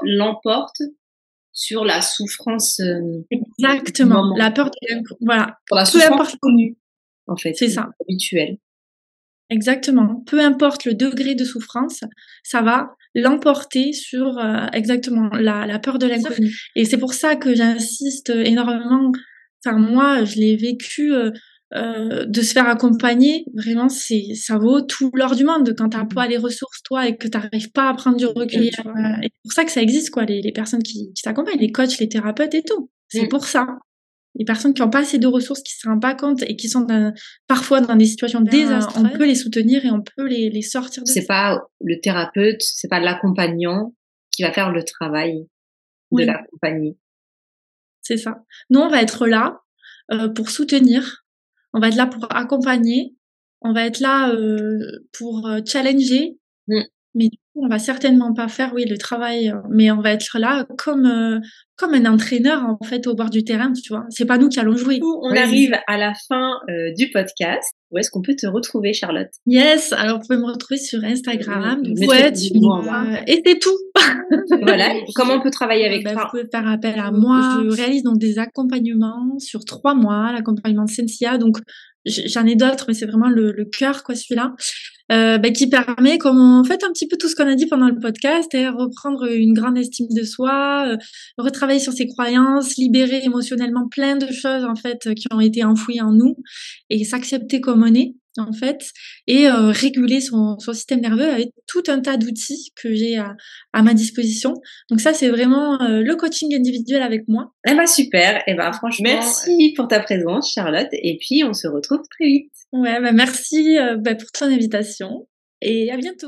l'emporte 0.03 0.83
sur 1.53 1.85
la 1.85 2.01
souffrance. 2.01 2.81
Euh, 2.81 3.25
Exactement. 3.31 4.33
La 4.37 4.51
peur 4.53 4.67
de 4.71 4.77
l'inconnu. 4.89 5.19
Voilà. 5.23 5.59
Pour 5.67 5.77
la 5.77 5.85
Peu 5.85 6.01
importe. 6.03 6.37
connue, 6.41 6.77
en 7.27 7.37
fait. 7.37 7.55
C'est 7.55 7.69
ça. 7.69 7.89
Habituel. 8.01 8.59
Exactement. 9.51 10.23
Peu 10.27 10.41
importe 10.41 10.85
le 10.85 10.95
degré 10.95 11.35
de 11.35 11.45
souffrance, 11.45 12.05
ça 12.45 12.61
va 12.63 12.91
l'emporter 13.15 13.93
sur 13.93 14.39
euh, 14.39 14.67
exactement 14.73 15.31
la, 15.31 15.67
la 15.67 15.79
peur 15.79 15.99
de 15.99 16.07
l'inconnu. 16.07 16.55
Et 16.77 16.85
c'est 16.85 16.99
pour 16.99 17.15
ça 17.15 17.35
que 17.35 17.55
j'insiste 17.55 18.31
énormément. 18.31 19.11
Enfin, 19.65 19.79
moi, 19.79 20.25
je 20.25 20.37
l'ai 20.37 20.57
vécu. 20.57 21.13
Euh, 21.13 21.31
euh, 21.75 22.25
de 22.25 22.41
se 22.41 22.53
faire 22.53 22.67
accompagner, 22.67 23.45
vraiment, 23.55 23.91
c'est 23.91 24.35
ça 24.35 24.57
vaut 24.57 24.81
tout 24.81 25.11
l'or 25.15 25.37
du 25.37 25.45
monde 25.45 25.75
quand 25.77 25.91
t'as 25.91 26.07
pas 26.07 26.27
les 26.27 26.39
ressources 26.39 26.83
toi 26.83 27.07
et 27.07 27.17
que 27.17 27.29
t'arrives 27.29 27.71
pas 27.73 27.91
à 27.91 27.95
prendre 27.95 28.17
du 28.17 28.27
recul. 28.27 28.65
Et, 28.65 28.71
euh, 28.87 28.93
c'est 29.23 29.31
pour 29.43 29.53
ça 29.53 29.65
que 29.65 29.71
ça 29.71 29.83
existe 29.83 30.11
quoi, 30.11 30.25
les, 30.25 30.41
les 30.41 30.53
personnes 30.53 30.83
qui, 30.83 31.13
qui 31.13 31.23
t'accompagnent, 31.23 31.59
les 31.59 31.71
coachs, 31.71 31.99
les 31.99 32.09
thérapeutes 32.09 32.55
et 32.55 32.63
tout. 32.63 32.91
C'est 33.09 33.25
mm. 33.25 33.29
pour 33.29 33.45
ça. 33.45 33.67
Les 34.35 34.45
personnes 34.45 34.73
qui 34.73 34.83
ont 34.83 34.91
pas 34.91 35.01
assez 35.01 35.19
de 35.19 35.27
ressources, 35.27 35.63
qui 35.63 35.75
se 35.75 35.87
rendent 35.89 36.01
pas 36.01 36.15
compte 36.15 36.43
et 36.43 36.57
qui 36.57 36.69
sont 36.69 36.87
parfois 37.49 37.81
dans 37.81 37.97
des 37.97 38.05
situations 38.07 38.41
ben, 38.41 38.51
désastreuses, 38.51 39.05
on 39.05 39.19
peut 39.19 39.27
les 39.27 39.35
soutenir 39.35 39.85
et 39.85 39.91
on 39.91 40.01
peut 40.01 40.27
les, 40.27 40.49
les 40.49 40.63
sortir 40.63 41.03
de. 41.03 41.09
C'est 41.09 41.27
pas 41.27 41.61
le 41.81 42.01
thérapeute, 42.01 42.63
c'est 42.63 42.89
pas 42.89 43.01
l'accompagnant 43.01 43.95
qui 44.31 44.43
va 44.43 44.53
faire 44.53 44.71
le 44.71 44.85
travail 44.85 45.49
de 46.13 46.25
la 46.25 46.43
compagnie. 46.51 46.97
C'est 48.01 48.17
ça. 48.17 48.43
Nous, 48.71 48.81
on 48.81 48.89
va 48.89 49.03
être 49.03 49.27
là 49.27 49.61
euh, 50.13 50.29
pour 50.29 50.51
soutenir, 50.51 51.25
on 51.73 51.81
va 51.81 51.89
être 51.89 51.97
là 51.97 52.07
pour 52.07 52.27
accompagner, 52.35 53.15
on 53.61 53.73
va 53.73 53.87
être 53.87 54.01
là 54.01 54.31
euh, 54.31 54.79
pour 55.13 55.47
euh, 55.47 55.61
challenger, 55.65 56.39
mm. 56.69 56.83
mais 57.15 57.29
du 57.29 57.39
on 57.63 57.69
va 57.69 57.79
certainement 57.79 58.33
pas 58.35 58.49
faire, 58.49 58.73
oui, 58.75 58.85
le 58.89 58.99
travail, 58.99 59.51
euh, 59.51 59.57
mais 59.71 59.91
on 59.91 60.01
va 60.01 60.13
être 60.13 60.39
là 60.39 60.67
comme 60.77 61.41
comme 61.77 61.95
un 61.95 62.07
entraîneur 62.07 62.65
en 62.65 62.85
fait 62.85 63.07
au 63.07 63.15
bord 63.15 63.31
du 63.31 63.45
terrain, 63.45 63.73
tu 63.73 63.93
vois. 63.93 64.05
C'est 64.11 64.27
pas 64.27 64.37
nous 64.37 64.49
qui 64.49 64.59
allons 64.59 64.77
jouer. 64.77 64.99
On 65.03 65.37
arrive 65.37 65.73
à 65.87 65.97
la 65.97 66.13
fin 66.29 66.59
du 66.97 67.11
podcast. 67.11 67.73
Où 67.91 67.99
est-ce 67.99 68.11
qu'on 68.11 68.21
peut 68.21 68.35
te 68.35 68.47
retrouver, 68.47 68.93
Charlotte? 68.93 69.31
Yes, 69.47 69.93
alors 69.93 70.19
vous 70.19 70.27
pouvez 70.27 70.39
me 70.39 70.47
retrouver 70.47 70.79
sur 70.79 71.03
Instagram. 71.05 71.81
ouais, 71.83 72.33
et 73.27 73.43
c'est 73.47 73.59
tout. 73.59 73.79
voilà. 74.63 74.93
Comment 75.15 75.35
on 75.35 75.41
peut 75.41 75.51
travailler 75.51 75.87
avec 75.87 76.05
bah, 76.05 76.13
toi? 76.13 76.25
Vous 76.25 76.31
pouvez 76.31 76.51
faire 76.51 76.69
appel 76.69 76.99
à 76.99 77.11
moi. 77.11 77.63
Je 77.65 77.75
réalise 77.75 78.03
donc 78.03 78.19
des 78.19 78.39
accompagnements 78.39 79.39
sur 79.39 79.65
trois 79.65 79.95
mois, 79.95 80.33
l'accompagnement 80.33 80.85
de 80.85 80.91
Sensia. 80.91 81.39
Donc 81.39 81.59
j'en 82.05 82.45
ai 82.47 82.57
d'autres, 82.57 82.87
mais 82.89 82.95
c'est 82.95 83.07
vraiment 83.07 83.29
le, 83.29 83.53
le 83.53 83.65
cœur, 83.65 84.03
quoi, 84.03 84.15
celui-là, 84.15 84.55
euh, 85.11 85.39
bah, 85.39 85.51
qui 85.51 85.69
permet, 85.69 86.19
comme 86.19 86.39
on 86.39 86.65
fait 86.65 86.85
un 86.85 86.93
petit 86.93 87.09
peu 87.09 87.17
tout 87.17 87.29
ce 87.29 87.37
qu'on 87.37 87.47
a 87.47 87.55
dit 87.55 87.67
pendant 87.67 87.89
le 87.89 87.99
podcast, 87.99 88.55
et 88.55 88.69
reprendre 88.69 89.31
une 89.31 89.55
grande 89.55 89.79
estime 89.79 90.09
de 90.11 90.25
soi, 90.25 90.87
euh, 90.89 90.97
retravailler 91.39 91.81
sur 91.81 91.93
ses 91.93 92.07
croyances, 92.07 92.77
libérer 92.77 93.21
émotionnellement 93.25 93.89
plein 93.89 94.17
de 94.17 94.31
choses 94.33 94.65
en 94.65 94.75
fait 94.75 95.15
qui 95.15 95.27
ont 95.33 95.41
été 95.41 95.65
enfouies 95.65 96.01
en 96.01 96.13
nous, 96.13 96.37
et 96.91 97.05
s'accepter 97.05 97.61
comme 97.61 97.83
on 97.83 97.95
est 97.95 98.15
en 98.39 98.53
fait, 98.53 98.91
et 99.27 99.47
euh, 99.47 99.71
réguler 99.71 100.21
son, 100.21 100.59
son, 100.59 100.73
système 100.73 101.01
nerveux 101.01 101.29
avec 101.29 101.51
tout 101.67 101.83
un 101.89 102.01
tas 102.01 102.17
d'outils 102.17 102.73
que 102.77 102.95
j'ai 102.95 103.17
à, 103.17 103.37
à, 103.73 103.83
ma 103.83 103.95
disposition. 103.95 104.55
Donc 104.91 105.01
ça, 105.01 105.13
c'est 105.15 105.29
vraiment 105.29 105.81
euh, 105.83 106.03
le 106.03 106.17
coaching 106.17 106.55
individuel 106.55 107.03
avec 107.03 107.29
moi. 107.29 107.53
Eh 107.67 107.75
ben 107.75 107.87
super, 107.87 108.43
eh 108.47 108.55
ben 108.55 108.73
franchement, 108.73 109.05
merci 109.09 109.73
pour 109.77 109.89
ta 109.89 110.01
présence, 110.01 110.53
Charlotte, 110.53 110.89
et 110.93 111.19
puis 111.19 111.45
on 111.45 111.53
se 111.53 111.69
retrouve 111.69 112.03
très 112.11 112.27
vite. 112.27 112.53
Ouais, 112.73 113.01
bah 113.01 113.13
merci 113.13 113.79
euh, 113.79 113.97
bah, 113.97 114.15
pour 114.15 114.31
ton 114.33 114.47
invitation, 114.47 115.27
et 115.61 115.91
à 115.91 115.97
bientôt. 115.97 116.27